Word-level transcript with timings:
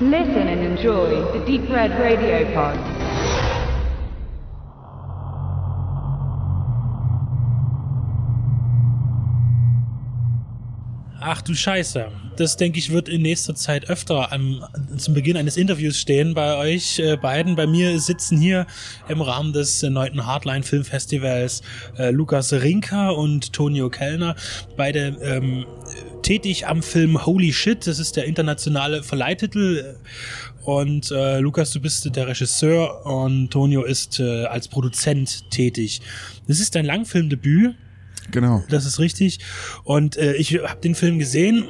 Listen 0.00 0.48
and 0.48 0.60
enjoy 0.60 1.22
the 1.32 1.38
Deep 1.46 1.70
Red 1.70 1.92
Radio 1.92 2.44
Pod. 2.52 2.76
Ach 11.20 11.40
du 11.42 11.54
Scheiße. 11.54 12.08
Das 12.36 12.56
denke 12.56 12.80
ich 12.80 12.90
wird 12.90 13.08
in 13.08 13.22
nächster 13.22 13.54
Zeit 13.54 13.88
öfter 13.88 14.32
am, 14.32 14.64
zum 14.96 15.14
Beginn 15.14 15.36
eines 15.36 15.56
Interviews 15.56 15.96
stehen 15.96 16.34
bei 16.34 16.56
euch 16.56 16.98
äh, 16.98 17.16
beiden. 17.16 17.54
Bei 17.54 17.66
mir 17.68 18.00
sitzen 18.00 18.38
hier 18.38 18.66
im 19.08 19.20
Rahmen 19.20 19.52
des 19.52 19.82
äh, 19.84 19.90
neunten 19.90 20.26
Hardline 20.26 20.64
Filmfestivals 20.64 21.62
äh, 21.96 22.10
Lukas 22.10 22.52
Rinker 22.52 23.16
und 23.16 23.52
Tonio 23.52 23.88
Kellner. 23.88 24.34
Beide 24.76 25.16
ähm, 25.22 25.66
tätig 26.24 26.66
am 26.66 26.82
Film 26.82 27.24
Holy 27.24 27.52
Shit. 27.52 27.86
Das 27.86 27.98
ist 27.98 28.16
der 28.16 28.24
internationale 28.24 29.02
Verleihtitel. 29.02 29.96
Und 30.64 31.10
äh, 31.10 31.38
Lukas, 31.38 31.70
du 31.70 31.80
bist 31.80 32.16
der 32.16 32.26
Regisseur 32.26 33.04
und 33.06 33.50
Tonio 33.50 33.84
ist 33.84 34.18
äh, 34.18 34.46
als 34.46 34.66
Produzent 34.68 35.50
tätig. 35.50 36.00
Das 36.48 36.58
ist 36.58 36.74
dein 36.74 36.86
Langfilmdebüt. 36.86 37.76
Genau. 38.30 38.64
Das 38.70 38.86
ist 38.86 38.98
richtig. 38.98 39.38
Und 39.84 40.16
äh, 40.16 40.34
ich 40.34 40.54
habe 40.54 40.80
den 40.80 40.94
Film 40.94 41.18
gesehen 41.18 41.64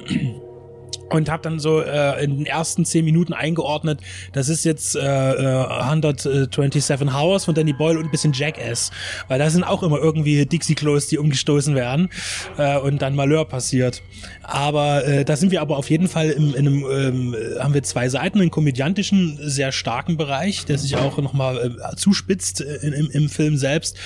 und 1.14 1.30
habe 1.30 1.42
dann 1.42 1.58
so 1.58 1.80
äh, 1.80 2.22
in 2.24 2.38
den 2.38 2.46
ersten 2.46 2.84
zehn 2.84 3.04
Minuten 3.04 3.32
eingeordnet, 3.32 4.00
das 4.32 4.48
ist 4.48 4.64
jetzt 4.64 4.96
äh, 4.96 5.00
127 5.00 6.90
äh, 6.90 7.10
Hours 7.10 7.44
von 7.44 7.54
Danny 7.54 7.72
Boyle 7.72 7.98
und 7.98 8.06
ein 8.06 8.10
bisschen 8.10 8.32
Jackass, 8.32 8.90
weil 9.28 9.38
da 9.38 9.48
sind 9.50 9.64
auch 9.64 9.82
immer 9.82 9.98
irgendwie 9.98 10.44
Dixie 10.46 10.74
Klos, 10.74 11.06
die 11.08 11.18
umgestoßen 11.18 11.74
werden 11.74 12.10
äh, 12.58 12.78
und 12.78 13.00
dann 13.02 13.14
Malheur 13.14 13.44
passiert. 13.44 14.02
Aber 14.42 15.06
äh, 15.06 15.24
da 15.24 15.36
sind 15.36 15.52
wir 15.52 15.60
aber 15.60 15.76
auf 15.76 15.90
jeden 15.90 16.08
Fall 16.08 16.30
im, 16.30 16.54
in 16.54 16.66
einem, 16.66 16.84
ähm, 16.90 17.36
haben 17.60 17.74
wir 17.74 17.82
zwei 17.82 18.08
Seiten, 18.08 18.40
einen 18.40 18.50
komödiantischen, 18.50 19.38
sehr 19.40 19.72
starken 19.72 20.16
Bereich, 20.16 20.64
der 20.64 20.78
sich 20.78 20.96
auch 20.96 21.18
nochmal 21.18 21.76
äh, 21.78 21.96
zuspitzt 21.96 22.60
äh, 22.60 22.76
im, 22.86 23.10
im 23.10 23.28
Film 23.28 23.56
selbst. 23.56 23.96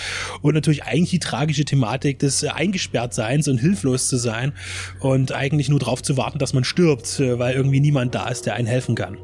Und 0.43 0.55
natürlich 0.55 0.85
eigentlich 0.85 1.11
die 1.11 1.19
tragische 1.19 1.65
Thematik 1.65 2.19
des 2.19 2.43
äh, 2.43 2.49
Eingesperrtseins 2.49 3.49
und 3.49 3.59
hilflos 3.59 4.09
zu 4.09 4.17
sein 4.17 4.53
und 5.01 5.33
eigentlich 5.33 5.69
nur 5.69 5.79
darauf 5.79 6.03
zu 6.03 6.17
warten, 6.17 6.39
dass 6.39 6.53
man 6.53 6.65
stirbt, 6.65 6.98
äh, 7.21 7.39
weil 7.39 7.55
irgendwie 7.55 7.81
niemand 7.81 8.15
da 8.15 8.29
ist, 8.29 8.47
der 8.47 8.55
einen 8.55 8.67
helfen 8.67 8.95
kann. 8.95 9.19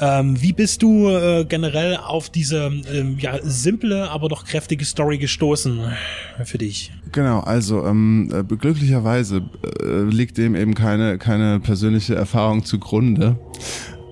Ähm, 0.00 0.40
wie 0.42 0.52
bist 0.52 0.82
du 0.82 1.08
äh, 1.08 1.44
generell 1.44 1.96
auf 1.96 2.28
diese 2.28 2.72
ähm, 2.92 3.16
ja, 3.18 3.38
simple, 3.42 4.10
aber 4.10 4.28
doch 4.28 4.44
kräftige 4.44 4.84
Story 4.84 5.18
gestoßen 5.18 5.80
für 6.44 6.58
dich? 6.58 6.92
Genau, 7.12 7.40
also 7.40 7.86
ähm, 7.86 8.28
äh, 8.32 8.42
glücklicherweise 8.42 9.42
äh, 9.82 10.02
liegt 10.02 10.36
dem 10.36 10.56
eben 10.56 10.74
keine, 10.74 11.18
keine 11.18 11.60
persönliche 11.60 12.16
Erfahrung 12.16 12.64
zugrunde. 12.64 13.36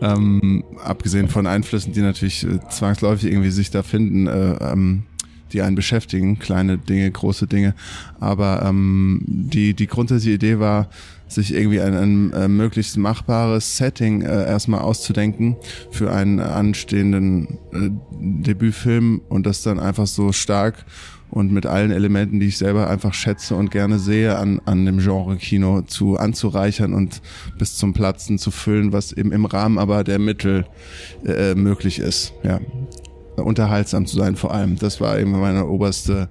Ähm, 0.00 0.64
abgesehen 0.82 1.28
von 1.28 1.46
Einflüssen, 1.46 1.92
die 1.92 2.00
natürlich 2.00 2.44
äh, 2.44 2.58
zwangsläufig 2.68 3.30
irgendwie 3.30 3.50
sich 3.50 3.70
da 3.70 3.82
finden, 3.82 4.26
äh, 4.26 4.72
ähm, 4.72 5.04
die 5.52 5.62
einen 5.62 5.76
beschäftigen, 5.76 6.38
kleine 6.38 6.78
Dinge, 6.78 7.10
große 7.10 7.46
Dinge. 7.46 7.74
Aber 8.20 8.62
ähm, 8.64 9.22
die, 9.26 9.74
die 9.74 9.86
grundsätzliche 9.86 10.34
Idee 10.34 10.58
war, 10.58 10.88
sich 11.28 11.54
irgendwie 11.54 11.80
ein, 11.80 11.94
ein 11.94 12.32
äh, 12.32 12.48
möglichst 12.48 12.96
machbares 12.96 13.76
Setting 13.76 14.22
äh, 14.22 14.46
erstmal 14.46 14.80
auszudenken 14.80 15.56
für 15.90 16.12
einen 16.12 16.40
anstehenden 16.40 17.58
äh, 17.72 17.90
Debütfilm 18.20 19.22
und 19.28 19.46
das 19.46 19.62
dann 19.62 19.80
einfach 19.80 20.06
so 20.06 20.32
stark 20.32 20.84
und 21.32 21.50
mit 21.50 21.64
allen 21.64 21.90
Elementen, 21.90 22.40
die 22.40 22.48
ich 22.48 22.58
selber 22.58 22.90
einfach 22.90 23.14
schätze 23.14 23.54
und 23.54 23.70
gerne 23.70 23.98
sehe, 23.98 24.36
an, 24.36 24.60
an 24.66 24.84
dem 24.84 24.98
Genre 24.98 25.36
Kino 25.36 25.80
zu 25.80 26.18
anzureichern 26.18 26.92
und 26.92 27.22
bis 27.58 27.76
zum 27.76 27.94
Platzen 27.94 28.36
zu 28.36 28.50
füllen, 28.50 28.92
was 28.92 29.12
eben 29.12 29.32
im 29.32 29.46
Rahmen 29.46 29.78
aber 29.78 30.04
der 30.04 30.18
Mittel 30.18 30.66
äh, 31.24 31.54
möglich 31.54 32.00
ist. 32.00 32.34
Ja, 32.42 32.60
unterhaltsam 33.36 34.06
zu 34.06 34.16
sein 34.16 34.36
vor 34.36 34.52
allem. 34.52 34.78
Das 34.78 35.00
war 35.00 35.18
eben 35.18 35.32
meine 35.32 35.66
oberste 35.66 36.28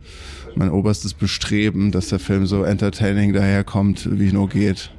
mein 0.56 0.70
oberstes 0.70 1.14
Bestreben, 1.14 1.92
dass 1.92 2.10
der 2.10 2.20
Film 2.20 2.46
so 2.46 2.64
entertaining 2.64 3.34
daherkommt, 3.34 4.08
wie 4.20 4.32
nur 4.32 4.50
geht. 4.50 4.92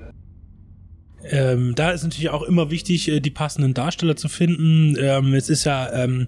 Ähm, 1.24 1.74
da 1.76 1.90
ist 1.92 2.02
natürlich 2.02 2.30
auch 2.30 2.42
immer 2.42 2.70
wichtig, 2.70 3.08
äh, 3.08 3.20
die 3.20 3.30
passenden 3.30 3.74
Darsteller 3.74 4.16
zu 4.16 4.28
finden. 4.28 4.96
Ähm, 4.98 5.34
es 5.34 5.48
ist 5.48 5.64
ja 5.64 5.92
ähm, 5.92 6.26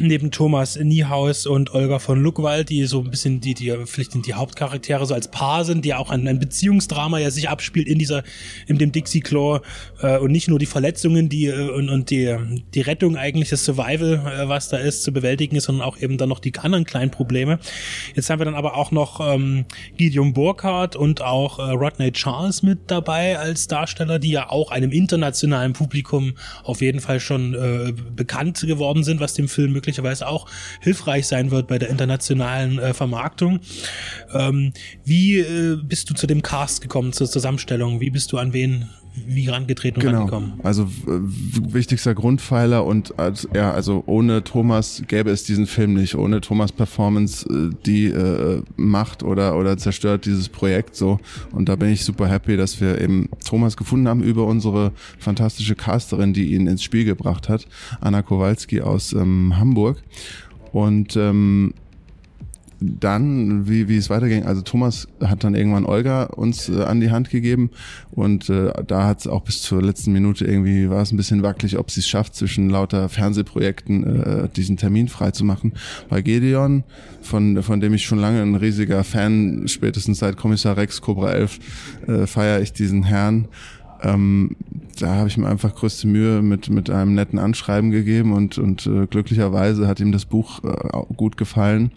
neben 0.00 0.30
Thomas 0.30 0.76
Niehaus 0.76 1.46
und 1.46 1.74
Olga 1.74 1.98
von 1.98 2.22
Luckwald, 2.22 2.68
die 2.68 2.84
so 2.84 3.00
ein 3.00 3.10
bisschen 3.10 3.40
die, 3.40 3.54
die 3.54 3.74
vielleicht 3.86 4.12
die 4.26 4.34
Hauptcharaktere 4.34 5.06
so 5.06 5.14
als 5.14 5.28
Paar 5.28 5.64
sind, 5.64 5.84
die 5.84 5.94
auch 5.94 6.10
ein, 6.10 6.28
ein 6.28 6.38
Beziehungsdrama 6.38 7.18
ja 7.18 7.30
sich 7.30 7.48
abspielt 7.48 7.88
in 7.88 7.98
dieser, 7.98 8.22
in 8.66 8.78
dem 8.78 8.92
Dixie 8.92 9.20
Claw 9.20 9.60
äh, 10.02 10.18
und 10.18 10.30
nicht 10.30 10.48
nur 10.48 10.58
die 10.58 10.66
Verletzungen, 10.66 11.28
die 11.28 11.46
äh, 11.46 11.70
und, 11.70 11.88
und 11.88 12.10
die, 12.10 12.36
die 12.74 12.80
Rettung 12.82 13.16
eigentlich, 13.16 13.48
das 13.48 13.64
Survival, 13.64 14.14
äh, 14.26 14.48
was 14.48 14.68
da 14.68 14.76
ist, 14.76 15.04
zu 15.04 15.12
bewältigen 15.12 15.56
ist, 15.56 15.64
sondern 15.64 15.86
auch 15.86 15.98
eben 15.98 16.18
dann 16.18 16.28
noch 16.28 16.40
die 16.40 16.54
anderen 16.58 16.84
kleinen 16.84 17.10
Probleme. 17.10 17.58
Jetzt 18.14 18.28
haben 18.28 18.40
wir 18.40 18.44
dann 18.44 18.54
aber 18.54 18.76
auch 18.76 18.90
noch 18.90 19.20
ähm, 19.20 19.64
Gideon 19.96 20.34
Burkhardt 20.34 20.96
und 20.96 21.22
auch 21.22 21.58
äh, 21.58 21.72
Rodney 21.72 22.12
Charles 22.12 22.62
mit 22.62 22.90
dabei 22.90 23.38
als 23.38 23.68
Darsteller, 23.68 24.18
die 24.18 24.32
ja 24.32 24.50
auch 24.50 24.70
einem 24.70 24.92
internationalen 24.92 25.72
Publikum 25.72 26.34
auf 26.62 26.82
jeden 26.82 27.00
Fall 27.00 27.20
schon 27.20 27.54
äh, 27.54 27.92
bekannt 28.14 28.60
geworden 28.60 29.02
sind, 29.02 29.20
was 29.20 29.32
dem 29.32 29.48
Film 29.48 29.61
Film 29.62 29.72
möglicherweise 29.72 30.26
auch 30.26 30.48
hilfreich 30.80 31.26
sein 31.26 31.50
wird 31.52 31.68
bei 31.68 31.78
der 31.78 31.88
internationalen 31.88 32.78
äh, 32.78 32.94
Vermarktung. 32.94 33.60
Ähm, 34.34 34.72
wie 35.04 35.38
äh, 35.38 35.76
bist 35.80 36.10
du 36.10 36.14
zu 36.14 36.26
dem 36.26 36.42
Cast 36.42 36.80
gekommen, 36.80 37.12
zur 37.12 37.30
Zusammenstellung? 37.30 38.00
Wie 38.00 38.10
bist 38.10 38.32
du 38.32 38.38
an 38.38 38.52
wen 38.52 38.88
wie 39.14 39.48
rangetreten 39.48 40.00
und 40.00 40.06
genau. 40.06 40.18
rangekommen? 40.20 40.52
Also 40.62 40.88
wichtigster 41.06 42.14
Grundpfeiler 42.14 42.84
und 42.84 43.18
als, 43.18 43.48
ja, 43.54 43.72
also 43.72 44.02
ohne 44.06 44.42
Thomas 44.44 45.02
gäbe 45.06 45.30
es 45.30 45.44
diesen 45.44 45.66
Film 45.66 45.94
nicht. 45.94 46.14
Ohne 46.14 46.40
Thomas 46.40 46.72
Performance, 46.72 47.46
äh, 47.48 47.74
die 47.84 48.06
äh, 48.06 48.62
macht 48.76 49.22
oder 49.22 49.56
oder 49.58 49.76
zerstört 49.76 50.24
dieses 50.24 50.48
Projekt 50.48 50.96
so. 50.96 51.18
Und 51.52 51.68
da 51.68 51.76
bin 51.76 51.90
ich 51.90 52.04
super 52.04 52.28
happy, 52.28 52.56
dass 52.56 52.80
wir 52.80 53.00
eben 53.00 53.28
Thomas 53.44 53.76
gefunden 53.76 54.08
haben 54.08 54.22
über 54.22 54.46
unsere 54.46 54.92
fantastische 55.18 55.74
Casterin, 55.74 56.32
die 56.32 56.54
ihn 56.54 56.66
ins 56.66 56.82
Spiel 56.82 57.04
gebracht 57.04 57.48
hat, 57.48 57.66
Anna 58.00 58.22
Kowalski 58.22 58.80
aus 58.80 59.12
ähm, 59.12 59.56
Hamburg. 59.56 60.02
Und 60.72 61.16
ähm, 61.16 61.74
dann, 62.82 63.68
wie, 63.68 63.88
wie 63.88 63.96
es 63.96 64.10
weiterging, 64.10 64.44
also 64.44 64.62
Thomas 64.62 65.08
hat 65.22 65.44
dann 65.44 65.54
irgendwann 65.54 65.84
Olga 65.84 66.24
uns 66.24 66.68
äh, 66.68 66.82
an 66.82 67.00
die 67.00 67.10
Hand 67.10 67.30
gegeben 67.30 67.70
und 68.10 68.48
äh, 68.48 68.72
da 68.86 69.06
hat 69.06 69.20
es 69.20 69.26
auch 69.26 69.42
bis 69.42 69.62
zur 69.62 69.82
letzten 69.82 70.12
Minute 70.12 70.44
irgendwie, 70.44 70.90
war 70.90 71.02
es 71.02 71.12
ein 71.12 71.16
bisschen 71.16 71.42
wackelig, 71.42 71.78
ob 71.78 71.90
sie 71.90 72.00
es 72.00 72.08
schafft, 72.08 72.34
zwischen 72.34 72.70
lauter 72.70 73.08
Fernsehprojekten 73.08 74.22
äh, 74.22 74.48
diesen 74.48 74.76
Termin 74.76 75.08
freizumachen. 75.08 75.72
Bei 76.08 76.22
Gedeon, 76.22 76.84
von, 77.20 77.62
von 77.62 77.80
dem 77.80 77.94
ich 77.94 78.04
schon 78.04 78.18
lange 78.18 78.42
ein 78.42 78.54
riesiger 78.54 79.04
Fan, 79.04 79.64
spätestens 79.66 80.18
seit 80.18 80.36
Kommissar 80.36 80.76
Rex 80.76 81.00
Cobra 81.00 81.32
11, 81.32 81.58
äh, 82.06 82.26
feiere 82.26 82.60
ich 82.60 82.72
diesen 82.72 83.04
Herrn. 83.04 83.48
Ähm, 84.02 84.56
da 84.98 85.16
habe 85.16 85.28
ich 85.28 85.36
mir 85.36 85.48
einfach 85.48 85.74
größte 85.74 86.06
Mühe 86.06 86.42
mit, 86.42 86.70
mit 86.70 86.90
einem 86.90 87.14
netten 87.14 87.38
Anschreiben 87.38 87.90
gegeben 87.90 88.32
und, 88.32 88.58
und 88.58 88.86
äh, 88.86 89.06
glücklicherweise 89.06 89.88
hat 89.88 90.00
ihm 90.00 90.12
das 90.12 90.24
Buch 90.24 90.62
äh, 90.64 91.14
gut 91.16 91.36
gefallen, 91.36 91.92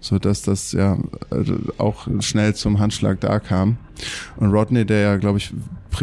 so 0.00 0.18
dass 0.18 0.42
das 0.42 0.72
ja 0.72 0.94
äh, 1.30 1.44
auch 1.78 2.06
schnell 2.20 2.54
zum 2.54 2.78
Handschlag 2.78 3.20
da 3.20 3.40
kam. 3.40 3.78
Und 4.36 4.52
Rodney, 4.52 4.84
der 4.84 5.00
ja, 5.00 5.16
glaube 5.16 5.38
ich, 5.38 5.52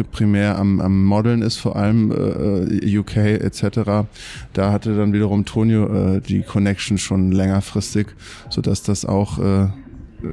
primär 0.02 0.58
am, 0.58 0.80
am 0.80 1.04
Modeln 1.04 1.42
ist, 1.42 1.56
vor 1.56 1.76
allem 1.76 2.10
äh, 2.10 2.98
UK 2.98 3.16
etc., 3.16 4.06
da 4.52 4.72
hatte 4.72 4.96
dann 4.96 5.12
wiederum 5.12 5.44
Tonio 5.44 6.16
äh, 6.16 6.20
die 6.20 6.42
Connection 6.42 6.98
schon 6.98 7.30
längerfristig, 7.30 8.08
so 8.50 8.60
dass 8.60 8.82
das 8.82 9.04
auch 9.04 9.38
äh, 9.38 9.68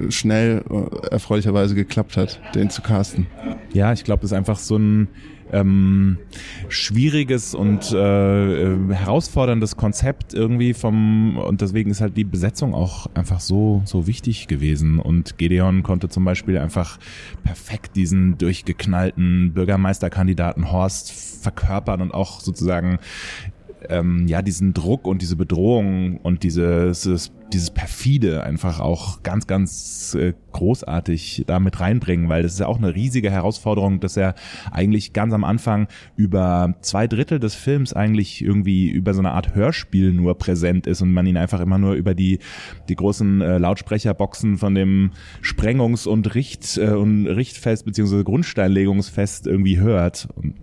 schnell 0.10 0.64
äh, 0.70 1.08
erfreulicherweise 1.08 1.76
geklappt 1.76 2.18
hat, 2.18 2.40
den 2.56 2.70
zu 2.70 2.82
casten. 2.82 3.28
Ja, 3.74 3.94
ich 3.94 4.04
glaube, 4.04 4.22
das 4.22 4.32
ist 4.32 4.38
einfach 4.38 4.60
so 4.60 4.78
ein 4.78 5.08
ähm, 5.52 6.18
schwieriges 6.70 7.54
und 7.54 7.92
äh, 7.92 8.74
äh, 8.74 8.94
herausforderndes 8.94 9.76
Konzept 9.76 10.34
irgendwie 10.34 10.74
vom 10.74 11.38
und 11.38 11.62
deswegen 11.62 11.92
ist 11.92 12.00
halt 12.02 12.16
die 12.16 12.24
Besetzung 12.24 12.74
auch 12.74 13.08
einfach 13.16 13.42
so 13.42 13.82
so 13.86 14.08
wichtig 14.08 14.48
gewesen 14.48 15.00
und 15.00 15.38
Gedeon 15.38 15.84
konnte 15.84 16.08
zum 16.08 16.24
Beispiel 16.24 16.58
einfach 16.58 17.00
perfekt 17.44 17.96
diesen 17.96 18.38
durchgeknallten 18.38 19.54
Bürgermeisterkandidaten 19.54 20.72
Horst 20.72 21.12
verkörpern 21.12 22.02
und 22.02 22.14
auch 22.14 22.40
sozusagen 22.40 23.00
ähm, 23.90 24.28
ja 24.28 24.42
diesen 24.42 24.74
Druck 24.74 25.08
und 25.08 25.22
diese 25.22 25.36
Bedrohung 25.36 26.18
und 26.18 26.44
dieses 26.44 27.32
dieses 27.52 27.72
perfide 27.72 28.44
einfach 28.44 28.80
auch 28.80 29.24
ganz 29.24 29.46
ganz 29.46 30.16
äh, 30.16 30.34
großartig 30.52 31.44
damit 31.48 31.80
reinbringen, 31.80 32.30
weil 32.30 32.44
das 32.44 32.54
ist 32.54 32.60
ja 32.60 32.68
auch 32.68 32.78
eine 32.78 32.96
riesige 32.96 33.30
Herausforderung, 33.30 34.00
dass 34.00 34.18
er 34.18 34.36
eigentlich 34.72 35.14
ganz 35.14 35.34
am 35.34 35.44
Anfang 35.44 35.88
über 36.16 36.76
zwei 36.82 37.08
Drittel 37.08 37.40
des 37.40 37.56
Films 37.56 37.94
eigentlich 37.94 38.42
irgendwie 38.42 38.90
über 38.90 39.14
so 39.14 39.20
eine 39.20 39.32
Art 39.32 39.56
Hörspiel 39.56 40.14
nur 40.14 40.38
präsent 40.38 40.88
ist 40.88 41.02
und 41.02 41.12
man 41.14 41.26
ihn 41.26 41.38
einfach 41.38 41.60
immer 41.60 41.78
nur 41.78 41.94
über 41.94 42.16
die 42.16 42.40
die 42.88 42.96
großen 42.96 43.42
äh, 43.42 43.58
Lautsprecherboxen 43.58 44.58
von 44.58 44.76
dem 44.76 45.12
Sprengungs- 45.42 46.08
und 46.08 46.34
Richt 46.36 46.78
äh, 46.78 46.92
und 46.92 47.28
Richtfest 47.28 47.86
beziehungsweise 47.86 48.24
Grundsteinlegungsfest 48.24 49.48
irgendwie 49.48 49.80
hört. 49.80 50.30
Und 50.36 50.56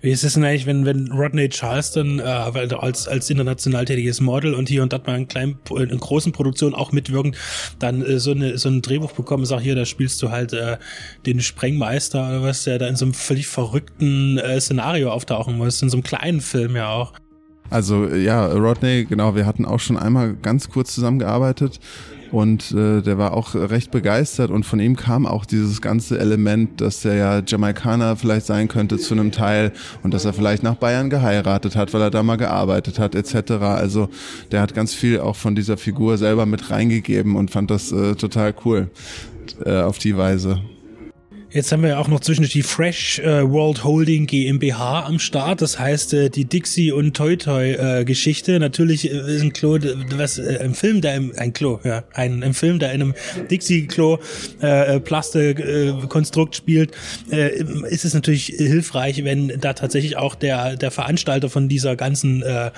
Wie 0.00 0.10
ist 0.10 0.24
es 0.24 0.34
denn 0.34 0.44
eigentlich, 0.44 0.66
wenn, 0.66 0.84
wenn 0.84 1.10
Rodney 1.12 1.48
Charleston 1.48 2.18
äh, 2.18 2.22
als, 2.22 3.08
als 3.08 3.30
international 3.30 3.84
tätiges 3.84 4.20
Model 4.20 4.54
und 4.54 4.68
hier 4.68 4.82
und 4.82 4.92
dort 4.92 5.06
mal 5.06 5.16
in, 5.16 5.28
kleinen, 5.28 5.58
in 5.76 5.98
großen 5.98 6.32
Produktionen 6.32 6.74
auch 6.74 6.92
mitwirken, 6.92 7.34
dann 7.78 8.02
äh, 8.02 8.18
so, 8.18 8.32
eine, 8.32 8.58
so 8.58 8.68
ein 8.68 8.82
Drehbuch 8.82 9.12
bekommen, 9.12 9.44
sag 9.44 9.60
hier, 9.60 9.74
da 9.74 9.84
spielst 9.84 10.22
du 10.22 10.30
halt 10.30 10.52
äh, 10.52 10.78
den 11.26 11.40
Sprengmeister 11.40 12.28
oder 12.28 12.42
was, 12.42 12.64
der 12.64 12.78
da 12.78 12.86
in 12.86 12.96
so 12.96 13.04
einem 13.04 13.14
völlig 13.14 13.46
verrückten 13.46 14.38
äh, 14.38 14.60
Szenario 14.60 15.10
auftauchen 15.10 15.56
muss, 15.56 15.82
in 15.82 15.90
so 15.90 15.96
einem 15.96 16.04
kleinen 16.04 16.40
Film 16.40 16.76
ja 16.76 16.90
auch. 16.90 17.12
Also 17.70 18.06
ja, 18.08 18.46
Rodney, 18.46 19.04
genau, 19.04 19.34
wir 19.34 19.44
hatten 19.44 19.66
auch 19.66 19.80
schon 19.80 19.98
einmal 19.98 20.34
ganz 20.34 20.70
kurz 20.70 20.94
zusammengearbeitet 20.94 21.80
und 22.30 22.72
äh, 22.72 23.02
der 23.02 23.18
war 23.18 23.34
auch 23.34 23.54
recht 23.54 23.90
begeistert 23.90 24.50
und 24.50 24.64
von 24.64 24.80
ihm 24.80 24.96
kam 24.96 25.26
auch 25.26 25.44
dieses 25.44 25.80
ganze 25.80 26.18
Element, 26.18 26.80
dass 26.80 27.04
er 27.04 27.14
ja 27.14 27.42
Jamaikaner 27.46 28.16
vielleicht 28.16 28.46
sein 28.46 28.68
könnte 28.68 28.98
zu 28.98 29.14
einem 29.14 29.32
Teil 29.32 29.72
und 30.02 30.14
dass 30.14 30.24
er 30.24 30.32
vielleicht 30.32 30.62
nach 30.62 30.74
Bayern 30.74 31.10
geheiratet 31.10 31.76
hat, 31.76 31.94
weil 31.94 32.02
er 32.02 32.10
da 32.10 32.22
mal 32.22 32.36
gearbeitet 32.36 32.98
hat 32.98 33.14
etc. 33.14 33.52
Also 33.62 34.08
der 34.52 34.60
hat 34.60 34.74
ganz 34.74 34.94
viel 34.94 35.20
auch 35.20 35.36
von 35.36 35.54
dieser 35.54 35.76
Figur 35.76 36.18
selber 36.18 36.46
mit 36.46 36.70
reingegeben 36.70 37.36
und 37.36 37.50
fand 37.50 37.70
das 37.70 37.92
äh, 37.92 38.14
total 38.14 38.54
cool 38.64 38.90
äh, 39.64 39.80
auf 39.80 39.98
die 39.98 40.16
Weise. 40.16 40.60
Jetzt 41.50 41.72
haben 41.72 41.82
wir 41.82 41.88
ja 41.88 41.98
auch 41.98 42.08
noch 42.08 42.20
zwischendurch 42.20 42.52
die 42.52 42.62
Fresh 42.62 43.20
äh, 43.20 43.50
World 43.50 43.82
Holding 43.82 44.26
GmbH 44.26 45.06
am 45.06 45.18
Start. 45.18 45.62
Das 45.62 45.78
heißt, 45.78 46.12
äh, 46.12 46.28
die 46.28 46.44
Dixie 46.44 46.92
und 46.92 47.16
Toy 47.16 47.38
Toy 47.38 47.72
äh, 47.72 48.04
Geschichte. 48.04 48.60
Natürlich 48.60 49.10
äh, 49.10 49.16
ist 49.16 49.40
ein 49.40 49.54
Klo, 49.54 49.78
was 50.14 50.36
äh, 50.36 50.62
im 50.62 50.74
Film 50.74 51.00
da 51.00 51.14
im, 51.14 51.32
ein 51.38 51.54
Klo, 51.54 51.80
ja, 51.84 52.04
ein 52.12 52.42
im 52.42 52.52
Film 52.52 52.78
da 52.78 52.88
in 52.88 53.00
einem 53.00 53.14
Dixie 53.50 53.86
Klo 53.86 54.18
äh, 54.62 54.96
äh, 54.96 55.00
Plastik 55.00 55.64
Konstrukt 56.08 56.54
spielt, 56.56 56.92
ist 57.28 58.04
es 58.04 58.14
natürlich 58.14 58.46
hilfreich, 58.46 59.24
wenn 59.24 59.48
da 59.60 59.72
tatsächlich 59.72 60.16
auch 60.16 60.34
der 60.34 60.76
der 60.76 60.90
Veranstalter 60.90 61.48
von 61.48 61.68
dieser 61.68 61.96
ganzen 61.96 62.42
äh, 62.42 62.70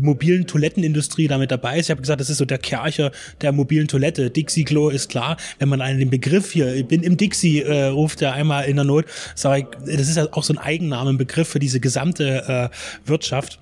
mobilen 0.00 0.46
Toilettenindustrie 0.46 1.28
damit 1.28 1.50
dabei 1.50 1.78
ist. 1.78 1.86
Ich 1.86 1.90
habe 1.90 2.00
gesagt, 2.00 2.20
das 2.20 2.30
ist 2.30 2.38
so 2.38 2.44
der 2.44 2.58
Kercher 2.58 3.12
der 3.42 3.52
mobilen 3.52 3.88
Toilette. 3.88 4.30
Dixie 4.30 4.64
Klo 4.64 4.88
ist 4.88 5.10
klar, 5.10 5.36
wenn 5.58 5.68
man 5.68 5.82
einen 5.82 5.98
den 5.98 6.10
Begriff 6.10 6.52
hier, 6.52 6.74
ich 6.74 6.86
bin 6.86 7.02
im 7.02 7.16
Dixie 7.16 7.65
äh, 7.66 7.84
ruft 7.86 8.22
er 8.22 8.32
einmal 8.32 8.64
in 8.64 8.76
der 8.76 8.84
Not. 8.84 9.06
Sag 9.34 9.58
ich, 9.58 9.66
das 9.96 10.08
ist 10.08 10.16
ja 10.16 10.26
auch 10.32 10.42
so 10.42 10.54
ein 10.54 10.58
Eigennamenbegriff 10.58 11.48
für 11.48 11.58
diese 11.58 11.80
gesamte 11.80 12.70
äh, 12.72 13.08
Wirtschaft. 13.08 13.58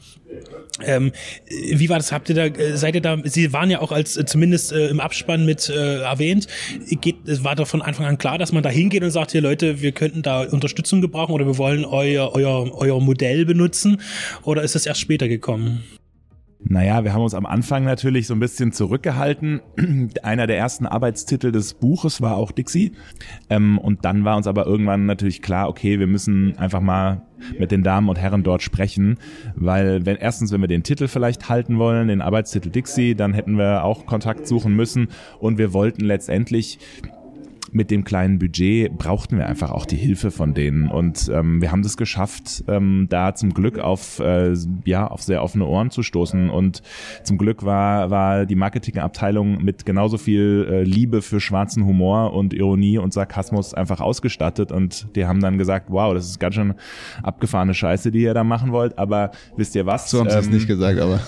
Ähm, 0.83 1.13
wie 1.49 1.89
war 1.89 1.99
das? 1.99 2.11
Habt 2.11 2.29
ihr 2.29 2.35
da, 2.35 2.47
äh, 2.47 2.77
seid 2.77 2.97
ihr 2.97 3.01
da, 3.01 3.17
Sie 3.25 3.53
waren 3.53 3.71
ja 3.71 3.81
auch 3.81 3.93
als 3.93 4.17
äh, 4.17 4.25
zumindest 4.25 4.73
äh, 4.73 4.89
im 4.89 4.99
Abspann 4.99 5.45
mit 5.45 5.69
äh, 5.69 6.01
erwähnt. 6.01 6.49
Geht, 7.01 7.17
war 7.45 7.55
doch 7.55 7.69
von 7.69 7.81
Anfang 7.81 8.07
an 8.07 8.19
klar, 8.19 8.39
dass 8.39 8.53
man 8.53 8.63
da 8.63 8.71
hingeht 8.71 9.05
und 9.05 9.11
sagt, 9.11 9.31
hier 9.33 9.41
Leute, 9.41 9.81
wir 9.81 9.93
könnten 9.93 10.23
da 10.23 10.43
Unterstützung 10.43 11.01
gebrauchen 11.01 11.33
oder 11.33 11.47
wir 11.47 11.59
wollen 11.59 11.85
euer, 11.85 12.33
euer, 12.35 12.73
euer 12.75 13.01
Modell 13.01 13.45
benutzen 13.45 14.01
oder 14.43 14.63
ist 14.63 14.75
das 14.75 14.87
erst 14.87 15.01
später 15.01 15.29
gekommen? 15.29 15.85
Naja, 16.67 17.05
wir 17.05 17.13
haben 17.13 17.23
uns 17.23 17.35
am 17.35 17.45
Anfang 17.45 17.85
natürlich 17.85 18.27
so 18.27 18.35
ein 18.35 18.41
bisschen 18.41 18.73
zurückgehalten. 18.73 19.61
Einer 20.23 20.47
der 20.47 20.57
ersten 20.57 20.87
Arbeitstitel 20.87 21.53
des 21.53 21.75
Buches 21.75 22.23
war 22.23 22.37
auch 22.37 22.53
Dixie. 22.53 22.93
Ähm, 23.51 23.79
und 23.79 24.05
dann 24.07 24.25
war 24.25 24.37
uns 24.37 24.47
aber 24.47 24.67
irgendwann 24.67 25.05
natürlich 25.05 25.43
klar, 25.43 25.69
okay, 25.69 25.99
wir 25.99 26.07
müssen 26.07 26.57
einfach 26.57 26.81
mal 26.81 27.23
mit 27.59 27.71
den 27.71 27.83
Damen 27.83 28.09
und 28.09 28.19
Herren 28.19 28.43
dort 28.43 28.63
sprechen, 28.63 29.19
weil 29.55 30.07
wenn 30.07 30.17
erstens, 30.17 30.53
wenn 30.53 30.63
wir 30.63 30.69
den 30.69 30.83
Titel 30.83 31.09
vielleicht 31.09 31.51
halten 31.51 31.79
wollen, 31.79 32.09
den 32.09 32.23
Arbeitstitel 32.23 32.71
Dixie, 32.71 33.15
dann 33.15 33.35
hätten 33.35 33.59
wir 33.59 33.85
auch 33.85 34.07
Kontakt 34.07 34.47
suchen 34.47 34.75
müssen 34.75 35.09
und 35.41 35.59
wir 35.59 35.75
wollten 35.75 36.05
letztendlich 36.05 36.79
mit 37.73 37.91
dem 37.91 38.05
kleinen 38.05 38.39
Budget 38.39 38.97
brauchten 38.99 39.39
wir 39.39 39.47
einfach 39.47 39.71
auch 39.71 39.87
die 39.87 39.97
Hilfe 39.97 40.31
von 40.31 40.55
denen. 40.55 40.89
Und 40.89 41.29
ähm, 41.33 41.61
wir 41.61 41.73
haben 41.73 41.83
das 41.83 41.97
geschafft, 41.97 42.63
ähm, 42.69 43.07
da 43.11 43.35
zum 43.35 43.53
Glück 43.55 43.79
auf, 43.79 44.21
äh, 44.21 44.55
ja, 44.85 45.07
auf 45.07 45.23
sehr 45.23 45.43
offene 45.43 45.67
Ohren 45.67 45.91
zu 45.91 46.03
stoßen. 46.03 46.51
Und 46.51 46.83
zum 47.25 47.39
Glück 47.39 47.65
war, 47.65 48.11
war 48.11 48.47
die 48.47 48.55
Marketingabteilung 48.55 49.63
mit 49.65 49.87
genauso 49.87 50.19
viel 50.19 50.69
äh, 50.71 50.83
Liebe 50.85 51.23
für 51.23 51.41
schwarzen 51.41 51.85
Humor 51.85 52.33
und 52.35 52.53
Ironie 52.55 52.99
und 52.99 53.13
Sarkasmus 53.13 53.75
einfach 53.75 54.01
ausgestattet. 54.01 54.71
Und 54.71 55.09
die 55.17 55.25
haben 55.27 55.41
dann 55.41 55.59
gesagt, 55.59 55.87
wow, 55.89 56.15
das 56.15 56.27
ist 56.27 56.39
ganz 56.39 56.55
schön 56.55 56.75
abgefahrene 57.23 57.75
Scheiße, 57.75 58.13
die 58.13 58.21
ihr 58.23 58.35
da 58.35 58.45
machen 58.45 58.71
wollt. 58.73 58.99
Aber 58.99 59.31
wisst 59.57 59.75
ihr 59.75 59.87
was? 59.87 60.11
So 60.11 60.21
haben 60.21 60.31
sie 60.31 60.37
es 60.39 60.47
Ähm, 60.47 60.53
nicht 60.53 60.67
gesagt, 60.69 61.01
aber 61.01 61.19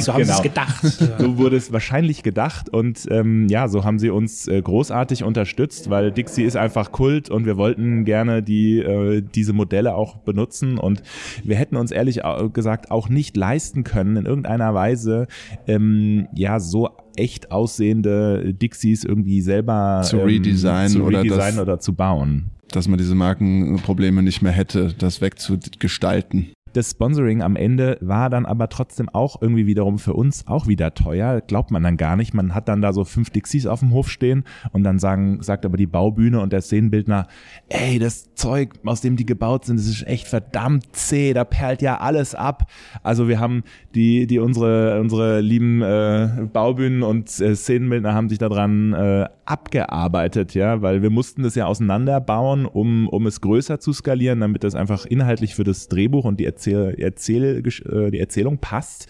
So 0.00 0.12
haben 0.14 0.24
sie 0.24 0.30
Genau. 0.32 0.36
es 0.36 0.42
gedacht. 0.42 0.82
so 1.20 1.38
wurde 1.38 1.56
es 1.56 1.72
wahrscheinlich 1.72 2.22
gedacht 2.22 2.68
und 2.70 3.06
ähm, 3.10 3.48
ja, 3.48 3.68
so 3.68 3.84
haben 3.84 3.98
sie 3.98 4.08
uns 4.10 4.48
äh, 4.48 4.60
großartig 4.62 4.93
unterstützt, 5.22 5.90
weil 5.90 6.12
Dixie 6.12 6.44
ist 6.44 6.56
einfach 6.56 6.92
Kult 6.92 7.30
und 7.30 7.46
wir 7.46 7.56
wollten 7.56 8.04
gerne 8.04 8.42
die 8.42 8.78
äh, 8.78 9.22
diese 9.22 9.52
Modelle 9.52 9.94
auch 9.94 10.16
benutzen 10.18 10.78
und 10.78 11.02
wir 11.42 11.56
hätten 11.56 11.76
uns 11.76 11.90
ehrlich 11.90 12.20
gesagt 12.52 12.90
auch 12.90 13.08
nicht 13.08 13.36
leisten 13.36 13.84
können 13.84 14.16
in 14.16 14.26
irgendeiner 14.26 14.72
Weise 14.74 15.26
ähm, 15.66 16.28
ja 16.34 16.60
so 16.60 16.90
echt 17.16 17.50
aussehende 17.50 18.54
Dixies 18.54 19.04
irgendwie 19.04 19.40
selber 19.40 20.02
Zu 20.04 20.18
ähm, 20.18 20.26
redesignen 20.26 20.88
zu 20.88 21.02
oder 21.04 21.20
redesignen 21.20 21.56
das- 21.56 21.62
oder 21.62 21.80
zu 21.80 21.94
bauen. 21.94 22.50
dass 22.72 22.88
man 22.88 22.98
diese 22.98 23.14
Markenprobleme 23.14 24.22
nicht 24.22 24.42
mehr 24.42 24.52
hätte, 24.52 24.94
das 24.98 25.20
wegzugestalten. 25.20 26.53
Das 26.74 26.90
Sponsoring 26.90 27.40
am 27.40 27.54
Ende 27.54 27.98
war 28.00 28.28
dann 28.28 28.46
aber 28.46 28.68
trotzdem 28.68 29.08
auch 29.08 29.40
irgendwie 29.40 29.64
wiederum 29.64 30.00
für 30.00 30.12
uns 30.12 30.48
auch 30.48 30.66
wieder 30.66 30.92
teuer. 30.92 31.40
Glaubt 31.40 31.70
man 31.70 31.84
dann 31.84 31.96
gar 31.96 32.16
nicht. 32.16 32.34
Man 32.34 32.52
hat 32.52 32.68
dann 32.68 32.82
da 32.82 32.92
so 32.92 33.04
fünf 33.04 33.30
Dixies 33.30 33.66
auf 33.66 33.78
dem 33.78 33.92
Hof 33.92 34.10
stehen 34.10 34.42
und 34.72 34.82
dann 34.82 34.98
sagen, 34.98 35.40
sagt 35.40 35.64
aber 35.64 35.76
die 35.76 35.86
Baubühne 35.86 36.40
und 36.40 36.52
der 36.52 36.62
Szenenbildner, 36.62 37.28
ey, 37.68 38.00
das 38.00 38.34
Zeug, 38.34 38.72
aus 38.84 39.00
dem 39.00 39.14
die 39.14 39.24
gebaut 39.24 39.66
sind, 39.66 39.78
das 39.78 39.86
ist 39.86 40.04
echt 40.08 40.26
verdammt 40.26 40.96
zäh, 40.96 41.32
da 41.32 41.44
perlt 41.44 41.80
ja 41.80 42.00
alles 42.00 42.34
ab. 42.34 42.68
Also 43.04 43.28
wir 43.28 43.38
haben 43.38 43.62
die, 43.94 44.26
die 44.26 44.40
unsere, 44.40 45.00
unsere 45.00 45.40
lieben 45.40 45.80
äh, 45.80 46.48
Baubühnen 46.52 47.04
und 47.04 47.40
äh, 47.40 47.54
Szenenbildner 47.54 48.14
haben 48.14 48.28
sich 48.28 48.38
daran 48.38 48.94
äh, 48.94 49.28
abgearbeitet, 49.46 50.54
ja, 50.54 50.82
weil 50.82 51.02
wir 51.02 51.10
mussten 51.10 51.42
das 51.42 51.54
ja 51.54 51.66
auseinanderbauen, 51.66 52.66
um, 52.66 53.08
um 53.08 53.26
es 53.26 53.40
größer 53.40 53.80
zu 53.80 53.92
skalieren, 53.92 54.40
damit 54.40 54.64
das 54.64 54.74
einfach 54.74 55.06
inhaltlich 55.06 55.54
für 55.54 55.64
das 55.64 55.88
Drehbuch 55.88 56.24
und 56.24 56.40
die, 56.40 56.44
Erzähl, 56.44 56.94
Erzähl, 56.98 57.62
äh, 57.66 58.10
die 58.10 58.20
Erzählung 58.20 58.58
passt. 58.58 59.08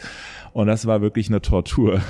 Und 0.52 0.66
das 0.66 0.86
war 0.86 1.00
wirklich 1.00 1.28
eine 1.28 1.42
Tortur. 1.42 2.00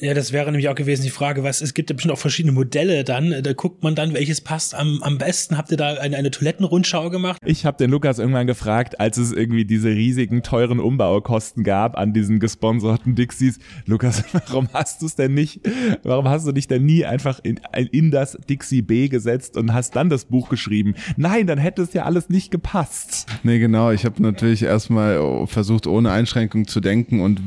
Ja, 0.00 0.14
das 0.14 0.32
wäre 0.32 0.46
nämlich 0.46 0.68
auch 0.68 0.76
gewesen 0.76 1.02
die 1.02 1.10
Frage, 1.10 1.42
was 1.42 1.60
es 1.60 1.74
gibt 1.74 1.90
ja 1.90 1.94
bestimmt 1.94 2.14
auch 2.14 2.18
verschiedene 2.18 2.52
Modelle 2.52 3.02
dann. 3.02 3.34
Da 3.42 3.52
guckt 3.52 3.82
man 3.82 3.96
dann, 3.96 4.14
welches 4.14 4.40
passt 4.40 4.74
am, 4.74 5.02
am 5.02 5.18
besten. 5.18 5.58
Habt 5.58 5.72
ihr 5.72 5.76
da 5.76 5.94
eine, 5.94 6.16
eine 6.16 6.30
Toilettenrundschau 6.30 7.10
gemacht? 7.10 7.40
Ich 7.44 7.66
habe 7.66 7.76
den 7.78 7.90
Lukas 7.90 8.20
irgendwann 8.20 8.46
gefragt, 8.46 9.00
als 9.00 9.16
es 9.16 9.32
irgendwie 9.32 9.64
diese 9.64 9.88
riesigen 9.88 10.44
teuren 10.44 10.78
Umbaukosten 10.78 11.64
gab 11.64 11.98
an 11.98 12.12
diesen 12.12 12.38
gesponserten 12.38 13.16
Dixies. 13.16 13.58
Lukas, 13.86 14.22
warum 14.32 14.68
hast 14.72 15.02
du 15.02 15.06
es 15.06 15.16
denn 15.16 15.34
nicht? 15.34 15.62
Warum 16.04 16.28
hast 16.28 16.46
du 16.46 16.52
dich 16.52 16.68
denn 16.68 16.84
nie 16.84 17.04
einfach 17.04 17.40
in, 17.42 17.60
in 17.90 18.12
das 18.12 18.38
Dixie 18.48 18.82
B 18.82 19.08
gesetzt 19.08 19.56
und 19.56 19.74
hast 19.74 19.96
dann 19.96 20.10
das 20.10 20.26
Buch 20.26 20.48
geschrieben? 20.48 20.94
Nein, 21.16 21.48
dann 21.48 21.58
hätte 21.58 21.82
es 21.82 21.92
ja 21.92 22.04
alles 22.04 22.28
nicht 22.28 22.52
gepasst. 22.52 23.26
Nee, 23.42 23.58
genau. 23.58 23.90
Ich 23.90 24.04
habe 24.04 24.22
natürlich 24.22 24.62
erstmal 24.62 25.18
oh, 25.18 25.46
versucht, 25.46 25.88
ohne 25.88 26.12
Einschränkung 26.12 26.68
zu 26.68 26.78
denken 26.78 27.20
und 27.20 27.40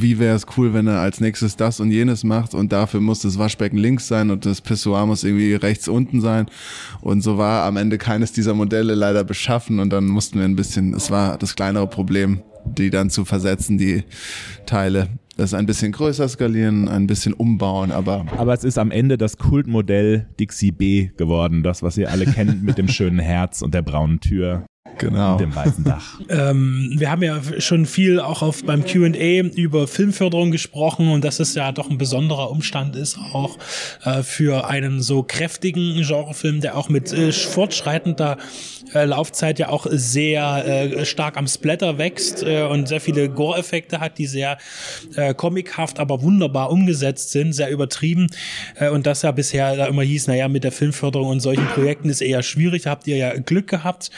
wie 0.00 0.18
wäre 0.18 0.34
es 0.34 0.46
cool, 0.56 0.74
wenn 0.74 0.88
er 0.88 0.98
als 0.98 1.20
nächstes 1.20 1.56
das 1.56 1.78
und 1.78 1.91
jenes 1.92 2.24
macht 2.24 2.54
und 2.54 2.72
dafür 2.72 3.00
muss 3.00 3.20
das 3.20 3.38
Waschbecken 3.38 3.76
links 3.76 4.08
sein 4.08 4.30
und 4.30 4.46
das 4.46 4.60
Pissoir 4.60 5.06
muss 5.06 5.24
irgendwie 5.24 5.54
rechts 5.54 5.88
unten 5.88 6.20
sein. 6.20 6.46
Und 7.00 7.22
so 7.22 7.38
war 7.38 7.64
am 7.64 7.76
Ende 7.76 7.98
keines 7.98 8.32
dieser 8.32 8.54
Modelle 8.54 8.94
leider 8.94 9.24
beschaffen 9.24 9.78
und 9.78 9.90
dann 9.90 10.06
mussten 10.06 10.38
wir 10.38 10.44
ein 10.44 10.56
bisschen, 10.56 10.94
es 10.94 11.10
war 11.10 11.38
das 11.38 11.54
kleinere 11.54 11.86
Problem, 11.86 12.42
die 12.64 12.90
dann 12.90 13.10
zu 13.10 13.24
versetzen, 13.24 13.78
die 13.78 14.04
Teile. 14.66 15.08
Das 15.36 15.54
ein 15.54 15.64
bisschen 15.64 15.92
größer 15.92 16.28
skalieren, 16.28 16.88
ein 16.88 17.06
bisschen 17.06 17.32
umbauen, 17.32 17.90
aber 17.90 18.26
Aber 18.36 18.52
es 18.52 18.64
ist 18.64 18.78
am 18.78 18.90
Ende 18.90 19.16
das 19.16 19.38
Kultmodell 19.38 20.26
Dixie 20.38 20.72
B 20.72 21.10
geworden. 21.16 21.62
Das, 21.62 21.82
was 21.82 21.96
ihr 21.96 22.10
alle 22.10 22.26
kennt 22.26 22.62
mit 22.62 22.76
dem 22.76 22.88
schönen 22.88 23.18
Herz 23.18 23.62
und 23.62 23.72
der 23.72 23.82
braunen 23.82 24.20
Tür 24.20 24.66
genau. 25.10 25.36
dem 25.36 25.54
weißen 25.54 25.84
Dach. 25.84 26.20
Ähm, 26.28 26.94
wir 26.96 27.10
haben 27.10 27.22
ja 27.22 27.40
schon 27.58 27.84
viel 27.84 28.20
auch 28.20 28.42
auf 28.42 28.64
beim 28.64 28.84
Q&A 28.86 29.42
über 29.54 29.86
Filmförderung 29.86 30.50
gesprochen 30.50 31.08
und 31.08 31.24
dass 31.24 31.40
es 31.40 31.54
ja 31.54 31.72
doch 31.72 31.90
ein 31.90 31.98
besonderer 31.98 32.50
Umstand 32.50 32.96
ist 32.96 33.18
auch 33.32 33.58
äh, 34.04 34.22
für 34.22 34.68
einen 34.68 35.02
so 35.02 35.22
kräftigen 35.22 36.02
Genrefilm, 36.02 36.60
der 36.60 36.76
auch 36.76 36.88
mit 36.88 37.12
äh, 37.12 37.32
fortschreitender 37.32 38.38
äh, 38.94 39.04
Laufzeit 39.04 39.58
ja 39.58 39.68
auch 39.68 39.86
sehr 39.90 40.64
äh, 40.66 41.04
stark 41.04 41.36
am 41.36 41.46
Splatter 41.46 41.98
wächst 41.98 42.42
äh, 42.42 42.62
und 42.62 42.88
sehr 42.88 43.00
viele 43.00 43.28
Gore-Effekte 43.28 44.00
hat, 44.00 44.18
die 44.18 44.26
sehr 44.26 44.58
äh, 45.16 45.34
comichaft, 45.34 45.98
aber 45.98 46.22
wunderbar 46.22 46.70
umgesetzt 46.70 47.32
sind, 47.32 47.52
sehr 47.52 47.70
übertrieben 47.70 48.28
äh, 48.76 48.88
und 48.88 49.06
das 49.06 49.22
ja 49.22 49.32
bisher 49.32 49.76
da 49.76 49.86
immer 49.86 50.02
hieß, 50.02 50.26
naja, 50.26 50.48
mit 50.48 50.64
der 50.64 50.72
Filmförderung 50.72 51.28
und 51.28 51.40
solchen 51.40 51.66
Projekten 51.66 52.08
ist 52.08 52.20
eher 52.20 52.42
schwierig, 52.42 52.82
da 52.82 52.90
habt 52.90 53.06
ihr 53.06 53.16
ja 53.16 53.34
Glück 53.38 53.68
gehabt. 53.68 54.10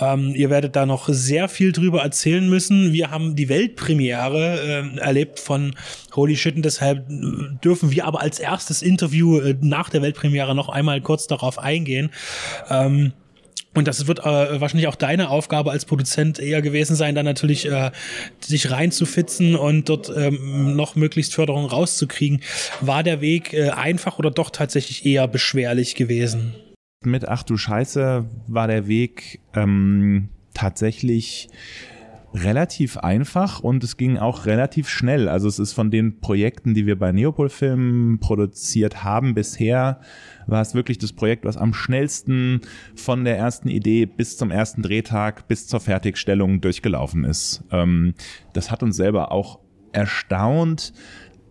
Ähm, 0.00 0.15
ihr 0.34 0.50
werdet 0.50 0.76
da 0.76 0.86
noch 0.86 1.08
sehr 1.08 1.48
viel 1.48 1.72
drüber 1.72 2.02
erzählen 2.02 2.48
müssen. 2.48 2.92
Wir 2.92 3.10
haben 3.10 3.36
die 3.36 3.48
Weltpremiere 3.48 4.92
äh, 4.94 4.98
erlebt 4.98 5.40
von 5.40 5.74
Holy 6.14 6.36
Shit 6.36 6.56
und 6.56 6.64
deshalb 6.64 7.08
äh, 7.10 7.56
dürfen 7.64 7.90
wir 7.90 8.06
aber 8.06 8.20
als 8.22 8.38
erstes 8.38 8.82
Interview 8.82 9.38
äh, 9.38 9.56
nach 9.60 9.90
der 9.90 10.02
Weltpremiere 10.02 10.54
noch 10.54 10.68
einmal 10.68 11.00
kurz 11.00 11.26
darauf 11.26 11.58
eingehen. 11.58 12.10
Ähm, 12.70 13.12
Und 13.74 13.86
das 13.86 14.06
wird 14.06 14.20
äh, 14.20 14.58
wahrscheinlich 14.58 14.88
auch 14.88 14.96
deine 14.96 15.28
Aufgabe 15.28 15.70
als 15.70 15.84
Produzent 15.84 16.38
eher 16.38 16.62
gewesen 16.62 16.96
sein, 16.96 17.14
dann 17.14 17.26
natürlich 17.26 17.66
äh, 17.66 17.90
sich 18.40 18.70
reinzufitzen 18.70 19.54
und 19.54 19.90
dort 19.90 20.10
ähm, 20.16 20.74
noch 20.76 20.96
möglichst 20.96 21.34
Förderung 21.34 21.66
rauszukriegen. 21.66 22.40
War 22.80 23.02
der 23.02 23.20
Weg 23.20 23.52
äh, 23.52 23.68
einfach 23.68 24.18
oder 24.18 24.30
doch 24.30 24.48
tatsächlich 24.48 25.04
eher 25.04 25.28
beschwerlich 25.28 25.94
gewesen? 25.94 26.54
Mit 27.06 27.28
Ach 27.28 27.44
du 27.44 27.56
Scheiße 27.56 28.24
war 28.48 28.66
der 28.66 28.88
Weg 28.88 29.40
ähm, 29.54 30.28
tatsächlich 30.54 31.48
relativ 32.34 32.98
einfach 32.98 33.60
und 33.60 33.84
es 33.84 33.96
ging 33.96 34.18
auch 34.18 34.44
relativ 34.44 34.88
schnell. 34.88 35.28
Also 35.28 35.46
es 35.46 35.60
ist 35.60 35.72
von 35.72 35.92
den 35.92 36.20
Projekten, 36.20 36.74
die 36.74 36.84
wir 36.84 36.98
bei 36.98 37.12
Neopol 37.12 37.48
Film 37.48 38.18
produziert 38.20 39.04
haben 39.04 39.34
bisher, 39.34 40.00
war 40.48 40.60
es 40.60 40.74
wirklich 40.74 40.98
das 40.98 41.12
Projekt, 41.12 41.44
was 41.44 41.56
am 41.56 41.72
schnellsten 41.72 42.60
von 42.96 43.24
der 43.24 43.38
ersten 43.38 43.68
Idee 43.68 44.04
bis 44.06 44.36
zum 44.36 44.50
ersten 44.50 44.82
Drehtag 44.82 45.46
bis 45.46 45.68
zur 45.68 45.78
Fertigstellung 45.78 46.60
durchgelaufen 46.60 47.22
ist. 47.22 47.62
Ähm, 47.70 48.14
das 48.52 48.72
hat 48.72 48.82
uns 48.82 48.96
selber 48.96 49.30
auch 49.30 49.60
erstaunt, 49.92 50.92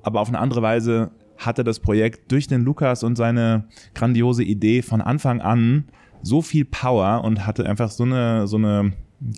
aber 0.03 0.19
auf 0.19 0.27
eine 0.27 0.39
andere 0.39 0.61
Weise 0.61 1.11
hatte 1.37 1.63
das 1.63 1.79
Projekt 1.79 2.31
durch 2.31 2.47
den 2.47 2.63
Lukas 2.63 3.03
und 3.03 3.15
seine 3.15 3.65
grandiose 3.93 4.43
Idee 4.43 4.81
von 4.81 5.01
Anfang 5.01 5.41
an 5.41 5.85
so 6.21 6.41
viel 6.41 6.65
Power 6.65 7.23
und 7.23 7.45
hatte 7.45 7.65
einfach 7.65 7.91
so 7.91 8.03
eine, 8.03 8.47
so 8.47 8.57
eine 8.57 8.93